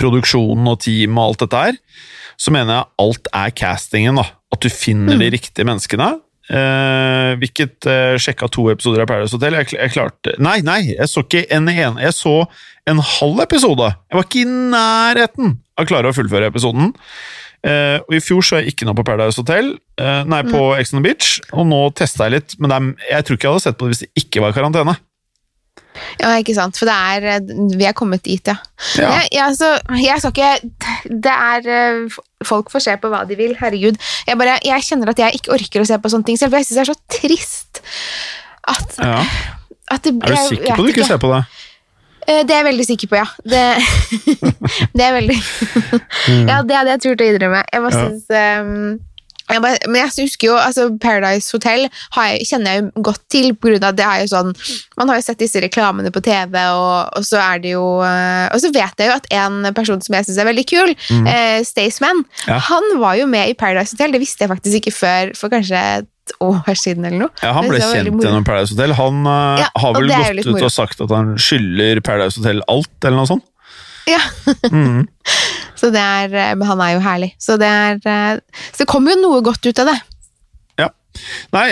produksjonen 0.00 0.70
og 0.70 0.80
team 0.84 1.18
og 1.18 1.30
alt 1.30 1.44
dette 1.44 1.62
her, 1.66 1.78
så 2.40 2.52
mener 2.54 2.78
jeg 2.78 2.90
alt 3.04 3.30
er 3.36 3.54
castingen, 3.56 4.20
da. 4.20 4.26
At 4.50 4.64
du 4.64 4.72
finner 4.72 5.18
de 5.20 5.28
riktige 5.30 5.66
menneskene. 5.68 6.14
Eh, 6.50 7.32
hvilket 7.38 7.86
eh, 7.86 8.16
sjekka 8.18 8.48
to 8.50 8.64
episoder 8.72 9.04
av 9.04 9.10
Paradise 9.10 9.36
Hotel. 9.36 9.54
Jeg, 9.60 9.68
jeg 9.76 9.92
klarte 9.94 10.32
Nei, 10.42 10.56
nei, 10.66 10.80
jeg 10.96 11.06
så 11.06 11.22
ikke 11.22 11.44
en 11.54 11.68
ene. 11.70 12.00
Jeg 12.02 12.16
så 12.16 12.34
en 12.90 13.02
halv 13.06 13.44
episode. 13.44 13.92
Jeg 14.10 14.18
var 14.18 14.26
ikke 14.26 14.42
i 14.42 14.48
nærheten 14.48 15.52
av 15.78 15.84
å 15.84 15.90
klare 15.90 16.10
å 16.10 16.16
fullføre 16.16 16.50
episoden. 16.50 16.90
Eh, 17.60 17.98
og 18.00 18.14
I 18.16 18.22
fjor 18.24 18.44
så 18.46 18.60
jeg 18.60 18.72
ikke 18.72 18.86
noe 18.88 18.96
på 18.96 19.04
Paradise 19.04 19.36
Hotel, 19.36 19.74
uh, 20.00 20.22
nei, 20.24 20.40
på 20.48 20.62
Ex 20.78 20.94
on 20.94 21.02
the 21.02 21.10
Beach, 21.10 21.34
og 21.52 21.66
nå 21.68 21.80
testa 21.98 22.24
jeg 22.28 22.38
litt, 22.38 22.54
men 22.56 22.72
er, 22.72 22.86
jeg 23.10 23.26
tror 23.26 23.36
ikke 23.36 23.48
jeg 23.48 23.56
hadde 23.56 23.64
sett 23.66 23.76
på 23.80 23.84
det 23.88 23.92
hvis 23.92 24.04
det 24.06 24.24
ikke 24.24 24.44
var 24.46 24.56
karantene. 24.56 24.96
Ja, 26.20 26.30
ikke 26.38 26.54
sant, 26.56 26.78
for 26.78 26.88
det 26.88 26.94
er 26.94 27.24
eh, 27.34 27.50
Vi 27.76 27.84
er 27.84 27.94
kommet 27.98 28.22
dit, 28.24 28.46
ja. 28.46 28.54
Ja. 28.96 29.10
Jeg, 29.18 29.28
jeg, 29.34 29.42
altså, 29.42 29.72
jeg 29.98 30.22
skal 30.22 30.30
ikke 30.30 31.08
Det 31.26 31.32
er 31.34 32.12
Folk 32.46 32.70
får 32.72 32.84
se 32.84 32.94
på 33.02 33.10
hva 33.10 33.24
de 33.28 33.36
vil, 33.36 33.56
herregud. 33.58 33.98
Jeg, 34.28 34.38
bare, 34.38 34.54
jeg 34.64 34.86
kjenner 34.86 35.10
at 35.12 35.20
jeg 35.20 35.40
ikke 35.40 35.52
orker 35.58 35.82
å 35.82 35.88
se 35.90 35.98
på 36.00 36.12
sånne 36.12 36.28
ting 36.30 36.38
selv, 36.40 36.54
for 36.54 36.62
jeg 36.62 36.68
syns 36.70 36.78
det 36.78 36.84
er 36.84 36.92
så 36.92 37.18
trist 37.18 37.82
at, 38.70 38.96
Ja. 39.02 39.18
at 39.90 40.06
det, 40.06 40.14
Er 40.14 40.30
du 40.30 40.38
sikker 40.46 40.70
på 40.70 40.78
at 40.78 40.80
du 40.86 40.92
ikke 40.94 41.08
ser 41.10 41.20
på 41.20 41.32
det? 41.34 41.42
Eh, 42.26 42.42
Det 42.46 42.54
er 42.54 42.60
jeg 42.62 42.68
veldig 42.70 42.86
sikker 42.88 43.08
på, 43.12 43.20
ja. 43.20 43.28
Det, 43.44 43.62
det 44.96 45.04
er 45.06 45.14
veldig 45.20 45.38
Ja, 46.48 46.62
det 46.62 46.76
hadde 46.76 46.90
jeg 46.96 47.04
turt 47.06 47.22
å 47.24 47.30
innrømme. 47.30 47.62
Jeg 47.72 47.84
bare 47.86 48.02
synes 48.02 48.34
ehm, 48.34 48.98
jeg 49.50 49.62
bare, 49.64 49.78
Men 49.90 49.96
jeg 50.04 50.26
husker 50.28 50.46
jo 50.52 50.56
altså 50.60 50.84
Paradise 51.02 51.50
Hotel 51.56 51.88
har 52.14 52.28
jeg, 52.30 52.44
kjenner 52.52 52.70
jeg 52.76 52.82
jo 52.84 53.02
godt 53.08 53.22
til, 53.34 53.48
på 53.58 53.72
grunn 53.72 53.86
av 53.88 53.96
det 53.98 54.04
er 54.06 54.20
jo 54.22 54.28
sånn 54.30 54.52
Man 55.00 55.10
har 55.10 55.18
jo 55.18 55.24
sett 55.26 55.40
disse 55.42 55.62
reklamene 55.64 56.12
på 56.14 56.22
TV, 56.22 56.54
og, 56.70 57.10
og 57.18 57.26
så 57.26 57.40
er 57.42 57.58
det 57.64 57.72
jo 57.74 57.82
eh, 58.06 58.46
Og 58.54 58.62
så 58.62 58.70
vet 58.74 59.02
jeg 59.02 59.10
jo 59.10 59.16
at 59.16 59.26
en 59.40 59.72
person 59.74 59.98
som 60.04 60.14
jeg 60.14 60.28
syns 60.28 60.38
er 60.38 60.46
veldig 60.52 60.66
kul, 60.70 60.94
mm. 60.94 61.26
Staysman, 61.66 62.22
Ja. 62.46 62.60
han 62.70 62.92
var 63.02 63.18
jo 63.18 63.26
med 63.30 63.50
i 63.50 63.58
Paradise 63.58 63.96
Hotel. 63.96 64.14
Det 64.14 64.22
visste 64.22 64.44
jeg 64.46 64.52
faktisk 64.54 64.80
ikke 64.84 64.94
før 65.00 65.34
for 65.38 65.50
kanskje 65.52 65.82
et 66.30 66.36
år 66.44 66.76
siden 66.78 67.06
eller 67.08 67.24
noe. 67.26 67.32
Ja, 67.42 67.52
Han 67.56 67.68
ble 67.68 67.80
kjent 67.82 68.22
gjennom 68.22 68.44
Paradise 68.46 68.74
Hotel. 68.74 68.94
Han 68.98 69.24
eh, 69.26 69.62
Ja, 69.64 69.70
har 69.82 69.96
vel 69.96 70.10
gått 70.10 70.40
ut 70.40 70.52
moro. 70.52 70.68
og 70.68 70.74
sagt 70.74 71.02
at 71.04 71.14
han 71.14 71.34
skylder 71.40 72.00
Paradise 72.06 72.40
Hotel 72.40 72.62
alt, 72.70 72.92
eller 73.02 73.20
noe 73.20 73.30
sånt. 73.30 73.46
Ja. 74.10 74.22
Mm. 74.70 75.06
Så 75.80 75.88
det 75.94 76.00
er, 76.02 76.32
eh, 76.36 76.54
men 76.58 76.68
han 76.68 76.80
er 76.84 76.94
jo 76.94 77.02
herlig. 77.04 77.30
Så 77.40 77.56
det, 77.60 77.66
er, 77.68 78.00
eh, 78.04 78.62
så 78.70 78.82
det 78.84 78.88
kommer 78.90 79.14
jo 79.14 79.22
noe 79.22 79.42
godt 79.44 79.64
ut 79.64 79.80
av 79.80 79.88
det. 79.88 79.96
Ja. 80.82 80.88
Nei, 81.56 81.66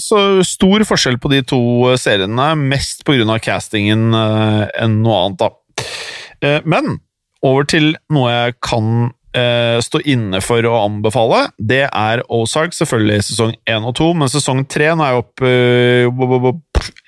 så 0.00 0.20
stor 0.46 0.84
forskjell 0.88 1.18
på 1.20 1.30
de 1.32 1.42
to 1.50 1.60
seriene, 2.00 2.52
mest 2.56 3.02
av 3.06 3.38
castingen 3.44 4.14
enn 4.14 5.00
noe 5.02 5.18
annet, 5.26 5.42
da. 5.42 6.60
Men 6.64 7.00
over 7.46 7.66
til 7.68 7.92
noe 8.12 8.30
jeg 8.32 8.56
kan 8.64 9.10
eh, 9.36 9.78
stå 9.84 10.00
inne 10.08 10.40
for 10.44 10.64
å 10.66 10.76
anbefale. 10.84 11.46
Det 11.56 11.84
er 11.86 12.22
Ozark, 12.32 12.74
selvfølgelig 12.76 13.26
sesong 13.30 13.54
1 13.68 13.88
og 13.88 13.96
2, 13.98 14.08
men 14.20 14.32
sesong 14.32 14.64
3 14.70 14.92
nå 14.98 15.06
er 15.06 15.16
jo 15.16 15.24
opp 15.24 15.44
uh, 15.44 16.52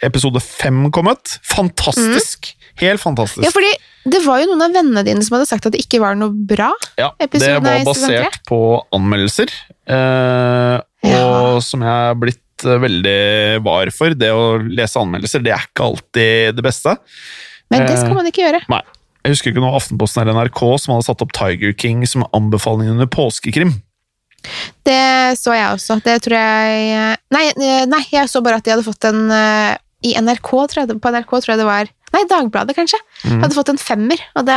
Episode 0.04 0.42
5 0.42 0.84
kommet. 0.94 1.38
Fantastisk! 1.48 2.52
Helt 2.80 3.02
fantastisk. 3.02 3.44
Ja, 3.44 3.52
fordi 3.52 3.72
det 4.12 4.22
var 4.24 4.40
jo 4.40 4.48
noen 4.50 4.64
av 4.64 4.74
vennene 4.74 5.04
dine 5.06 5.22
som 5.24 5.36
hadde 5.36 5.48
sagt 5.50 5.66
at 5.68 5.74
det 5.74 5.82
ikke 5.84 6.00
var 6.02 6.16
noe 6.18 6.32
bra. 6.32 6.70
Ja, 6.98 7.10
det 7.20 7.28
var 7.36 7.60
tre. 7.64 7.82
basert 7.86 8.40
på 8.48 8.60
anmeldelser, 8.96 9.52
uh, 9.92 10.80
og 11.04 11.12
Ja. 11.12 11.60
som 11.64 11.84
jeg 11.84 11.92
er 11.92 12.18
blitt 12.18 12.40
veldig 12.62 13.62
var 13.66 13.90
for. 13.90 14.14
Det 14.14 14.30
å 14.30 14.56
lese 14.62 15.00
anmeldelser, 15.00 15.42
det 15.42 15.54
er 15.54 15.64
ikke 15.66 15.88
alltid 15.90 16.58
det 16.58 16.64
beste. 16.64 16.96
Men 17.72 17.86
det 17.88 17.96
skal 17.98 18.14
man 18.18 18.28
ikke 18.28 18.44
gjøre. 18.44 18.60
Nei. 18.68 18.82
Jeg 19.22 19.32
husker 19.36 19.52
ikke 19.52 19.62
noe 19.62 19.76
Aftenposten 19.78 20.22
eller 20.22 20.34
NRK 20.34 20.60
som 20.82 20.94
hadde 20.96 21.06
satt 21.06 21.22
opp 21.22 21.32
Tiger 21.36 21.72
King 21.78 22.02
som 22.10 22.24
anbefaling 22.34 22.90
under 22.90 23.06
påskekrim. 23.06 23.76
Det 24.82 25.38
så 25.38 25.54
jeg 25.54 25.68
også. 25.70 26.00
Det 26.02 26.16
tror 26.24 26.34
jeg 26.34 27.18
Nei, 27.30 27.44
nei 27.86 28.00
jeg 28.10 28.26
så 28.28 28.42
bare 28.42 28.58
at 28.58 28.64
de 28.66 28.72
hadde 28.74 28.82
fått 28.82 29.04
en 29.06 29.20
eh, 29.30 29.76
I 30.02 30.16
NRK, 30.18 30.50
tror 30.66 30.80
jeg, 30.82 30.96
på 30.98 31.12
NRK 31.14 31.30
tror 31.38 31.52
jeg 31.52 31.60
det 31.60 31.68
var 31.68 31.86
Nei, 32.12 32.24
Dagbladet, 32.28 32.74
kanskje. 32.76 32.98
Mm. 33.24 33.38
Hadde 33.40 33.54
fått 33.56 33.70
en 33.72 33.78
femmer, 33.80 34.20
og 34.36 34.44
det, 34.44 34.56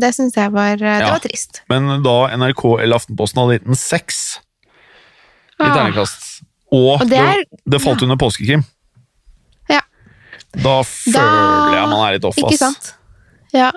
det 0.00 0.08
syns 0.16 0.38
jeg 0.38 0.52
var, 0.54 0.70
eh, 0.78 0.78
det 1.02 1.02
Ja. 1.04 1.10
var 1.12 1.20
trist. 1.20 1.58
Men 1.68 1.90
da 2.06 2.14
NRK 2.38 2.62
eller 2.80 2.96
Aftenposten 2.96 3.42
hadde 3.42 3.58
gitt 3.58 3.66
den 3.66 3.76
seks 3.76 4.20
i 5.60 5.66
Ah. 5.66 5.74
terningkast, 5.76 6.22
og, 6.72 7.02
Og 7.02 7.04
det 7.10 7.10
det, 7.10 7.18
er- 7.20 7.44
det 7.74 7.82
falt 7.84 8.00
under 8.06 8.16
påskekrim, 8.16 8.64
Ja. 9.68 9.82
da 10.56 10.78
føler 10.86 11.74
jeg 11.76 11.88
man 11.92 12.00
er 12.08 12.12
litt 12.16 12.24
off, 12.24 12.38
Ikke 12.40 12.54
ass. 12.54 12.58
sant? 12.64 12.94
Ja. 13.52 13.70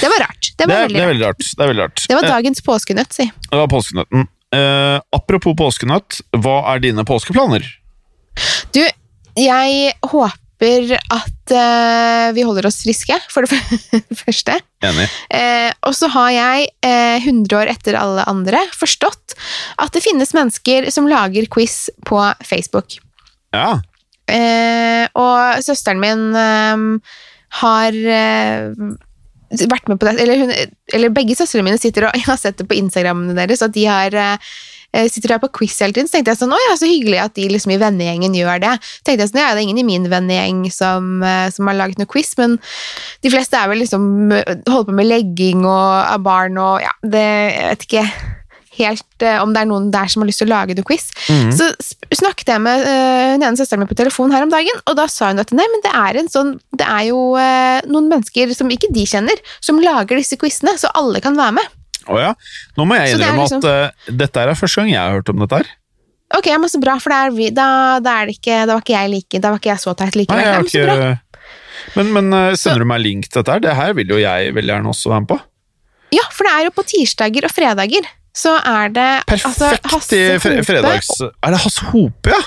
Det 0.00 0.08
var 0.10 0.24
rart. 0.24 0.48
Det 0.58 0.66
var 0.66 0.72
det, 0.74 0.80
veldig 0.82 0.96
det 0.98 1.02
er 1.04 1.10
veldig 1.12 1.26
rart. 1.28 1.44
Det 1.56 1.62
er 1.64 1.70
veldig 1.70 1.82
rart. 1.84 2.04
Det 2.08 2.16
var 2.18 2.24
Eh, 2.26 2.32
dagens 2.36 2.62
påskenøtt, 2.66 3.12
si. 3.14 3.26
Det 3.50 3.58
var 3.60 3.68
påskenøtten. 3.70 4.26
Eh, 4.52 4.96
apropos 5.16 5.54
påskenøtt, 5.56 6.20
hva 6.42 6.56
er 6.74 6.82
dine 6.84 7.04
påskeplaner? 7.08 7.64
Du, 8.74 8.82
jeg 9.38 9.92
håper 10.02 10.92
at 11.10 11.52
eh, 11.54 12.32
vi 12.36 12.44
holder 12.46 12.66
oss 12.68 12.82
friske, 12.84 13.16
for 13.32 13.46
det 13.46 13.60
første. 14.24 14.58
Enig. 14.84 15.06
Eh, 15.30 15.70
og 15.88 15.94
så 15.96 16.10
har 16.14 16.30
jeg, 16.34 16.68
eh, 16.86 17.16
100 17.22 17.56
år 17.62 17.72
etter 17.72 17.98
alle 17.98 18.26
andre, 18.30 18.60
forstått 18.76 19.36
at 19.78 19.92
det 19.94 20.04
finnes 20.04 20.34
mennesker 20.36 20.90
som 20.94 21.08
lager 21.10 21.46
quiz 21.50 21.86
på 22.08 22.20
Facebook. 22.46 22.98
Ja. 23.54 23.78
Eh, 24.32 25.06
og 25.18 25.62
søsteren 25.66 26.00
min 26.02 27.00
har 27.60 27.92
eh, 27.92 28.72
vært 29.68 29.88
med 29.90 30.00
på 30.00 30.08
det, 30.08 30.16
eller, 30.24 30.42
hun, 30.42 30.52
eller 30.96 31.12
begge 31.14 31.36
søstrene 31.36 31.66
mine 31.68 31.80
sitter 31.80 32.08
og 32.08 32.14
jeg 32.18 32.28
har 32.28 32.40
sett 32.40 32.60
det 32.60 32.68
på 32.68 32.78
Instagrammene 32.78 33.36
deres, 33.36 33.64
at 33.64 33.74
de 33.74 33.84
har 33.88 34.16
eh, 34.16 35.08
sitter 35.08 35.34
der 35.34 35.42
på 35.42 35.50
quiz 35.58 35.78
hele 35.80 35.96
tiden, 35.96 36.08
så 36.08 36.18
tenkte 36.18 36.34
jeg 36.34 36.42
sånn, 36.42 36.52
å 36.52 36.60
ja, 36.66 36.76
så 36.78 36.88
hyggelig 36.88 37.20
at 37.22 37.36
de 37.38 37.48
liksom 37.52 37.74
i 37.74 37.80
vennegjengen 37.80 38.36
gjør 38.36 38.62
det. 38.64 38.74
tenkte 39.04 39.24
jeg 39.24 39.32
sånn, 39.32 39.42
ja, 39.42 39.54
det 39.54 39.62
er 39.62 39.68
ingen 39.68 39.82
i 39.82 39.88
min 39.88 40.10
vennegjeng 40.12 40.66
som, 40.74 41.14
eh, 41.24 41.48
som 41.54 41.70
har 41.70 41.78
laget 41.80 42.00
noe 42.00 42.10
quiz, 42.10 42.34
men 42.40 42.58
de 43.24 43.32
fleste 43.32 43.58
er 43.58 43.72
vel 43.72 43.82
liksom, 43.84 44.04
holder 44.32 44.90
på 44.90 45.00
med 45.00 45.10
legging 45.10 45.64
og 45.64 45.96
av 46.02 46.22
barn 46.24 46.60
og, 46.60 46.84
ja, 46.84 46.94
det, 47.04 47.26
jeg 47.56 47.72
vet 47.72 47.88
ikke, 47.88 48.06
helt 48.78 49.24
eh, 49.24 49.38
om 49.42 49.52
det 49.54 49.62
er 49.62 49.68
noen 49.70 49.90
der 49.92 50.10
som 50.12 50.22
har 50.22 50.30
lyst 50.30 50.42
til 50.42 50.48
å 50.48 50.54
lage 50.54 50.76
noe 50.78 50.86
quiz. 50.88 51.10
Mm. 51.28 51.50
Så 51.56 51.68
snakket 52.14 52.54
jeg 52.54 52.62
med 52.64 52.86
eh, 52.86 53.34
den 53.34 53.46
ene 53.46 53.58
søsteren 53.60 53.82
min 53.82 53.90
på 53.90 53.98
telefon 53.98 54.32
her 54.34 54.46
om 54.46 54.52
dagen, 54.52 54.82
og 54.86 54.96
da 54.98 55.08
sa 55.12 55.32
hun 55.32 55.42
at 55.42 55.52
nei, 55.56 55.66
men 55.74 55.84
det 55.84 55.92
er 55.92 56.20
en 56.22 56.30
sånn 56.32 56.54
Det 56.72 56.86
er 56.86 57.06
jo 57.10 57.20
eh, 57.40 57.84
noen 57.90 58.10
mennesker 58.10 58.52
som 58.56 58.70
ikke 58.72 58.90
de 58.94 59.04
kjenner, 59.08 59.38
som 59.64 59.80
lager 59.82 60.18
disse 60.18 60.38
quizene, 60.40 60.74
så 60.80 60.90
alle 60.98 61.22
kan 61.24 61.38
være 61.38 61.58
med. 61.60 61.78
Å 62.10 62.18
ja. 62.18 62.32
Nå 62.78 62.86
må 62.88 62.98
jeg 62.98 63.12
det 63.12 63.20
innrømme 63.20 63.46
liksom- 63.46 63.62
at 63.62 63.92
uh, 63.92 64.12
dette 64.24 64.42
er 64.42 64.58
første 64.58 64.82
gang 64.82 64.90
jeg 64.90 65.00
har 65.00 65.18
hørt 65.18 65.30
om 65.30 65.44
dette 65.44 65.60
her. 65.62 65.70
Ok, 66.32 66.48
men 66.56 66.70
så 66.72 66.80
bra, 66.80 66.96
for 67.02 67.12
er, 67.14 67.30
vi, 67.36 67.50
da, 67.52 68.00
da 68.00 68.16
er 68.22 68.30
det 68.30 68.38
ikke 68.38 68.62
Da 68.64 68.72
var 68.72 68.80
ikke 68.80 68.94
jeg 68.94 69.10
like 69.12 69.40
Da 69.42 69.50
var 69.52 69.60
ikke 69.60 69.68
jeg 69.68 69.82
så 69.82 69.92
teit 69.92 70.16
likevel. 70.16 70.40
Nei, 70.40 70.46
jeg 70.48 70.54
har 70.56 70.94
ikke... 70.96 71.42
Men, 71.98 72.12
men 72.14 72.36
eh, 72.36 72.54
sender 72.56 72.84
du 72.84 72.88
meg 72.88 73.02
link 73.04 73.28
til 73.28 73.42
dette 73.42 73.52
her? 73.52 73.62
Det 73.64 73.74
her 73.76 73.92
vil 73.98 74.14
jo 74.14 74.20
jeg 74.22 74.54
veldig 74.56 74.72
gjerne 74.72 74.92
også 74.92 75.12
være 75.12 75.24
med 75.24 75.30
på. 75.34 75.38
Ja, 76.12 76.24
for 76.32 76.48
det 76.48 76.52
er 76.54 76.66
jo 76.68 76.74
på 76.76 76.84
tirsdager 76.88 77.48
og 77.48 77.52
fredager. 77.52 78.08
Så 78.36 78.54
er 78.56 78.92
det 78.94 79.08
altså, 79.26 79.68
Perfekt 79.68 79.92
Hasse 79.92 80.18
i 80.18 80.64
fredags... 80.64 81.10
Er 81.20 81.52
det 81.54 81.60
Hasse 81.66 81.84
Hope, 81.92 82.32
ja? 82.32 82.40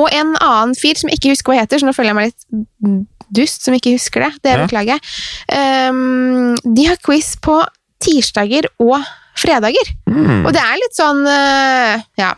Og 0.00 0.08
en 0.16 0.34
annen 0.40 0.76
fyr 0.78 0.96
som 0.96 1.10
jeg 1.10 1.18
ikke 1.20 1.34
husker 1.34 1.52
hva 1.52 1.60
heter, 1.60 1.80
så 1.82 1.88
nå 1.88 1.92
føler 1.92 2.12
jeg 2.12 2.18
meg 2.18 2.30
litt 2.30 3.08
dust 3.36 3.66
som 3.66 3.76
ikke 3.76 3.92
husker 3.94 4.24
det. 4.24 4.30
Det 4.46 4.54
Ja. 4.54 4.60
beklager 4.64 4.96
jeg. 4.96 5.90
Um, 5.92 6.54
de 6.64 6.86
har 6.88 6.96
quiz 7.04 7.34
på 7.42 7.58
tirsdager 8.00 8.70
og 8.80 9.02
fredager. 9.36 9.92
Mm. 10.08 10.46
Og 10.46 10.52
det 10.56 10.62
er 10.62 10.78
litt 10.80 10.96
sånn 10.96 11.20
uh, 11.26 12.00
Ja, 12.20 12.32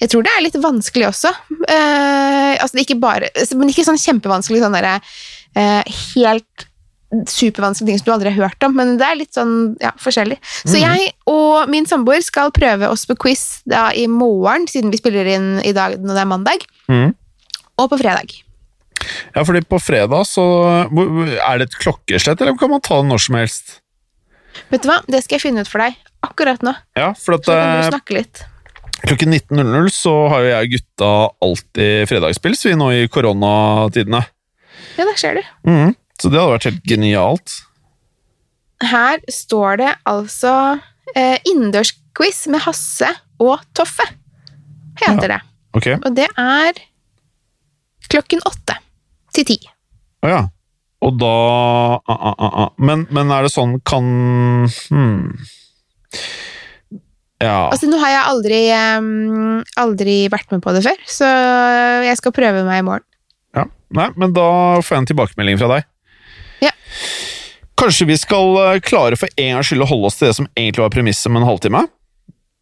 jeg 0.00 0.10
tror 0.12 0.26
det 0.26 0.32
er 0.34 0.44
litt 0.44 0.58
vanskelig 0.62 1.08
også. 1.12 1.32
Uh, 1.66 2.54
altså 2.62 2.82
ikke 2.82 2.98
bare 3.02 3.30
Men 3.58 3.70
ikke 3.72 3.86
sånn 3.86 3.98
kjempevanskelig 4.00 4.62
sånn 4.62 4.76
derre 4.76 4.98
uh, 4.98 5.82
helt 6.14 6.66
supervanskelige 7.30 7.92
ting 7.94 8.00
som 8.00 8.06
du 8.08 8.12
aldri 8.16 8.32
har 8.34 8.48
hørt 8.48 8.66
om, 8.66 8.74
men 8.76 8.96
det 9.00 9.06
er 9.08 9.18
litt 9.20 9.36
sånn 9.36 9.54
ja, 9.82 9.92
forskjellig. 10.02 10.36
Så 10.62 10.76
mm. 10.76 10.82
jeg 10.82 11.12
og 11.32 11.70
min 11.72 11.86
samboer 11.88 12.22
skal 12.24 12.52
prøve 12.54 12.90
oss 12.92 13.06
på 13.08 13.16
quiz 13.26 13.62
da 13.68 13.88
i 13.96 14.06
morgen, 14.10 14.66
siden 14.70 14.92
vi 14.92 15.00
spiller 15.00 15.28
inn 15.36 15.48
i 15.64 15.74
dag 15.76 15.98
når 16.00 16.12
det 16.18 16.24
er 16.26 16.32
mandag, 16.34 16.66
Mm. 16.86 17.14
og 17.82 17.88
på 17.90 17.96
fredag. 17.98 18.30
Ja, 19.34 19.42
fordi 19.44 19.60
på 19.66 19.78
fredag 19.82 20.22
så 20.30 20.44
Er 20.86 21.58
det 21.58 21.66
et 21.66 21.78
klokkeslett, 21.82 22.40
eller 22.40 22.56
kan 22.58 22.70
man 22.70 22.80
ta 22.80 23.00
det 23.02 23.08
når 23.10 23.18
som 23.26 23.34
helst? 23.34 23.80
Vet 24.70 24.82
du 24.82 24.88
hva, 24.88 25.00
det 25.10 25.22
skal 25.24 25.36
jeg 25.36 25.48
finne 25.48 25.64
ut 25.66 25.68
for 25.68 25.82
deg 25.82 25.96
akkurat 26.24 26.62
nå. 26.64 26.72
Ja, 26.96 27.12
for 27.18 27.36
at 27.36 27.44
Så 27.44 27.52
kan 27.52 27.74
du 27.74 27.82
eh, 27.82 27.90
snakke 27.90 28.16
litt. 28.16 28.44
klokken 29.06 29.34
19.00 29.34 29.90
så 29.92 30.14
har 30.32 30.40
jo 30.42 30.48
jeg 30.48 30.64
og 30.64 30.72
gutta 30.76 31.10
alltid 31.44 32.08
fredagsspill, 32.08 32.56
så 32.56 32.70
vi 32.70 32.78
nå 32.80 32.88
i 32.94 33.06
koronatidene. 33.12 34.22
Ja, 34.96 35.04
der 35.04 35.16
ser 35.20 35.38
du. 35.38 35.42
Mm. 35.68 35.94
Så 36.16 36.30
det 36.32 36.40
hadde 36.40 36.56
vært 36.56 36.68
helt 36.70 36.84
genialt. 36.88 37.56
Her 38.84 39.22
står 39.32 39.80
det 39.80 39.92
altså 40.08 40.52
eh, 41.16 41.38
innendørsquiz 41.48 42.44
med 42.52 42.64
Hasse 42.66 43.08
og 43.42 43.60
Toffe, 43.76 44.04
heter 45.00 45.36
det. 45.36 45.40
Okay. 45.76 45.96
Og 46.00 46.12
det 46.16 46.28
er 46.40 46.78
klokken 48.08 48.40
åtte 48.48 48.78
til 49.36 49.48
ti. 49.48 49.58
å 50.24 50.30
ja. 50.32 50.44
Og 51.04 51.18
da 51.20 51.32
ah, 52.08 52.14
ah, 52.16 52.32
ah, 52.32 52.54
ah. 52.64 52.70
Men, 52.80 53.04
men 53.12 53.32
er 53.34 53.44
det 53.44 53.52
sånn 53.52 53.76
kan 53.84 54.06
hmm. 54.88 55.34
Ja. 57.36 57.68
Altså, 57.68 57.84
nå 57.92 57.98
har 58.00 58.14
jeg 58.14 58.28
aldri, 58.30 58.60
um, 58.96 59.58
aldri 59.76 60.14
vært 60.32 60.54
med 60.54 60.62
på 60.64 60.72
det 60.72 60.80
før, 60.86 61.02
så 61.04 61.28
jeg 62.06 62.16
skal 62.16 62.32
prøve 62.32 62.62
meg 62.64 62.80
i 62.80 62.86
morgen. 62.86 63.04
ja. 63.52 63.66
Nei, 63.92 64.08
men 64.16 64.32
da 64.34 64.46
får 64.80 64.96
jeg 64.96 65.02
en 65.02 65.08
tilbakemelding 65.12 65.60
fra 65.60 65.68
deg. 65.74 65.84
Ja. 66.64 66.70
Kanskje 67.76 68.06
vi 68.08 68.16
skal 68.16 68.56
eh, 68.62 68.80
klare 68.80 69.18
for 69.20 69.28
en 69.36 69.56
gangs 69.58 69.68
skyld 69.68 69.84
å 69.84 69.88
holde 69.90 70.08
oss 70.08 70.16
til 70.20 70.30
det 70.30 70.36
som 70.38 70.48
egentlig 70.56 70.84
var 70.86 70.94
premisset 70.94 71.28
om 71.30 71.36
en 71.40 71.44
halvtime? 71.48 71.82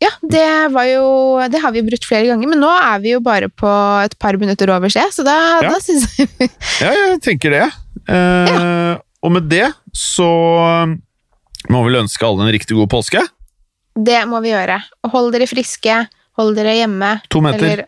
Ja, 0.02 0.10
det 0.26 0.46
var 0.74 0.84
jo 0.90 1.04
Det 1.52 1.60
har 1.62 1.70
vi 1.72 1.78
jo 1.80 1.86
brukt 1.86 2.04
flere 2.04 2.26
ganger, 2.26 2.48
men 2.50 2.58
nå 2.60 2.68
er 2.74 2.98
vi 3.00 3.12
jo 3.14 3.20
bare 3.24 3.46
på 3.48 3.70
et 4.04 4.16
par 4.20 4.36
minutter 4.40 4.68
over 4.74 4.90
se, 4.92 5.04
så 5.14 5.22
da, 5.24 5.36
Ja. 5.62 5.70
da 5.70 5.78
syns 5.80 6.08
jeg 6.18 6.50
Ja, 6.82 6.90
jeg 6.90 7.20
tenker 7.24 7.54
det. 7.54 7.64
Eh, 8.10 8.98
Og 9.24 9.32
med 9.32 9.46
det 9.48 9.70
så 9.96 10.26
må 11.70 11.80
vi 11.86 11.94
ønske 11.96 12.26
alle 12.26 12.44
en 12.44 12.52
riktig 12.52 12.76
god 12.76 12.90
påske. 12.92 13.22
Det 13.96 14.18
må 14.28 14.42
vi 14.44 14.50
gjøre. 14.50 14.80
Og 15.06 15.10
hold 15.14 15.30
dere 15.32 15.46
friske, 15.48 15.94
hold 16.36 16.56
dere 16.58 16.74
hjemme. 16.76 17.14
To 17.32 17.40
meter. 17.40 17.64
Eller, 17.64 17.86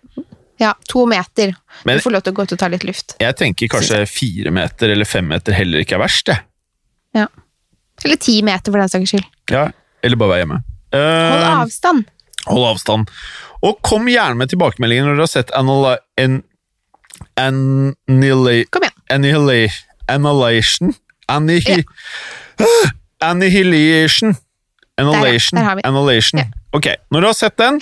ja, 0.58 0.74
to 0.88 1.06
meter. 1.06 1.54
Men- 1.84 1.96
du 1.98 2.02
får 2.02 2.10
lov 2.16 2.22
til 2.26 2.32
å 2.32 2.36
gå 2.36 2.42
ut 2.46 2.52
og 2.52 2.58
ta 2.58 2.68
litt 2.68 2.84
luft. 2.84 3.16
Jeg 3.20 3.36
tenker 3.36 3.68
kanskje 3.68 4.06
fire 4.08 4.50
meter 4.50 4.88
eller 4.94 5.04
fem 5.04 5.26
meter 5.28 5.52
heller 5.52 5.82
ikke 5.84 5.96
er 5.98 6.02
verst, 6.04 6.28
jeg. 6.32 6.40
Ja. 7.14 7.26
Eller 8.04 8.16
ti 8.16 8.42
meter, 8.42 8.72
for 8.72 8.78
den 8.80 8.88
saks 8.92 9.10
skyld. 9.12 9.24
Ja, 9.50 9.70
eller 10.04 10.16
bare 10.16 10.28
være 10.34 10.44
hjemme. 10.44 10.62
Uh, 10.92 11.30
Hold 11.32 11.46
avstand. 11.62 12.04
Hold 12.46 12.66
avstand. 12.74 13.10
Og 13.62 13.80
kom 13.82 14.06
gjerne 14.06 14.36
med 14.36 14.48
tilbakemeldinger 14.52 15.04
når 15.08 15.16
dere 15.16 15.24
har 15.26 15.32
sett 15.32 15.50
Annihilation 15.56 16.42
an, 17.36 17.94
Annihila- 18.08 18.66
Kom 18.70 18.82
igjen. 18.82 18.92
Annihila- 19.10 19.72
Annihilation 20.08 20.94
Annihi, 21.28 21.84
ja. 22.58 22.66
Annihilation 23.30 24.36
Annihilation. 24.98 25.56
der 25.58 25.64
har 25.64 25.76
vi. 25.76 25.82
Annihilation. 25.84 26.38
Ja. 26.40 26.46
Ok, 26.72 26.86
når 27.10 27.20
du 27.20 27.26
har 27.26 27.34
sett 27.34 27.56
den, 27.56 27.80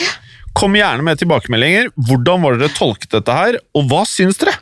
kom 0.54 0.76
gjerne 0.78 1.02
med 1.06 1.18
tilbakemeldinger. 1.20 1.90
Hvordan 2.08 2.44
var 2.44 2.58
dere 2.60 2.72
tolket 2.76 3.10
dette 3.18 3.34
her, 3.34 3.58
og 3.74 3.90
hva 3.90 4.04
syns 4.08 4.38
dere? 4.40 4.54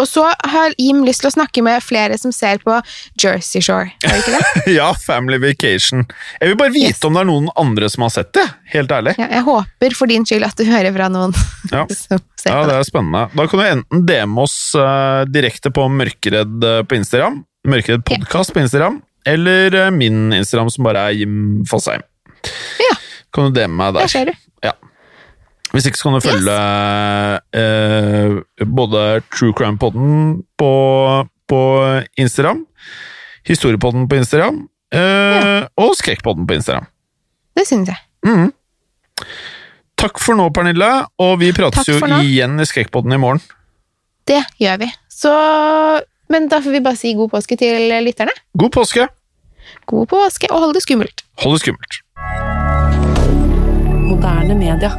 Og 0.00 0.08
så 0.08 0.22
har 0.50 0.72
Jim 0.80 1.04
lyst 1.06 1.20
til 1.22 1.28
å 1.28 1.34
snakke 1.34 1.62
med 1.62 1.78
flere 1.84 2.16
som 2.18 2.32
ser 2.34 2.58
på 2.64 2.74
Jersey 3.22 3.60
Shore. 3.62 3.92
Har 4.02 4.16
ikke 4.18 4.32
det? 4.34 4.72
ja, 4.78 4.88
Family 4.98 5.36
Vacation. 5.38 6.02
Jeg 6.40 6.50
vil 6.50 6.56
bare 6.58 6.72
vite 6.74 6.88
Yes. 6.96 7.04
om 7.06 7.14
det 7.14 7.20
er 7.22 7.28
noen 7.28 7.46
andre 7.60 7.90
som 7.92 8.02
har 8.08 8.10
sett 8.16 8.32
det. 8.34 8.42
Helt 8.72 8.90
ærlig. 8.96 9.12
Ja, 9.20 9.28
jeg 9.36 9.44
håper 9.46 9.94
for 9.94 10.10
din 10.10 10.26
skyld 10.26 10.48
at 10.48 10.58
du 10.58 10.64
hører 10.66 10.90
fra 10.96 11.06
noen 11.12 11.36
Ja. 11.70 11.84
Ja, 12.42 12.64
det 12.66 12.74
er 12.74 12.82
spennende. 12.88 13.28
Da 13.38 13.44
kan 13.46 13.60
du 13.60 13.66
enten 13.68 14.02
DM 14.08 14.32
oss 14.42 14.56
uh, 14.74 15.22
direkte 15.30 15.70
på 15.70 15.84
Mørkeredd 15.94 16.64
eh, 16.66 16.80
på 16.90 16.96
Instagram, 16.98 17.36
Mørkeredd 17.70 18.02
podkast 18.08 18.50
på 18.56 18.64
Instagram, 18.64 18.96
eller 19.30 19.76
eh, 19.84 19.92
min 19.94 20.32
Instagram 20.34 20.72
som 20.74 20.88
bare 20.88 21.04
er 21.12 21.20
Jim 21.20 21.36
Fosheim. 21.70 22.02
Ja. 22.82 22.96
Kan 23.30 23.52
du 23.52 23.60
DM 23.60 23.78
meg 23.78 23.94
Der 23.94 24.08
der. 24.08 24.10
ser 24.16 24.32
du. 24.32 24.40
Hvis 25.72 25.86
ikke 25.88 25.96
så 25.96 26.08
kan 26.10 26.18
du 26.18 26.24
følge 26.24 26.56
eh, 27.56 28.66
både 28.68 29.04
True 29.32 29.54
Crime 29.56 29.80
Podden 29.80 30.42
på, 30.60 30.72
på 31.48 31.60
Instagram, 32.20 32.66
Historiepodden 33.48 34.04
på 34.08 34.18
Instagram, 34.20 34.66
eh, 34.92 35.64
og 35.80 35.94
Skrekkpodden 35.96 36.44
på 36.46 36.58
Instagram. 36.60 36.84
Det 37.56 37.64
syns 37.68 37.88
jeg. 37.88 38.02
Mm. 38.28 38.52
Takk 40.02 40.20
for 40.20 40.36
nå, 40.36 40.50
Pernille, 40.52 40.90
og 41.22 41.38
vi 41.40 41.52
prates 41.56 41.88
jo 41.88 41.96
nå. 42.04 42.20
igjen 42.26 42.60
i 42.60 42.68
Skrekkpodden 42.68 43.16
i 43.16 43.20
morgen. 43.22 43.40
Det 44.28 44.42
gjør 44.60 44.84
vi. 44.84 44.90
Så 45.08 45.32
Men 46.32 46.46
da 46.48 46.62
får 46.64 46.72
vi 46.72 46.80
bare 46.84 46.96
si 46.96 47.12
god 47.16 47.28
påske 47.32 47.56
til 47.60 47.90
lytterne. 48.04 48.32
God 48.56 48.72
påske! 48.72 49.08
God 49.86 50.08
påske, 50.08 50.48
og 50.50 50.66
hold 50.66 50.76
det 50.76 50.84
skummelt. 50.84 51.24
Hold 51.42 51.58
det 51.58 51.64
skummelt. 51.64 51.98
Moderne 54.08 54.56
media. 54.58 54.92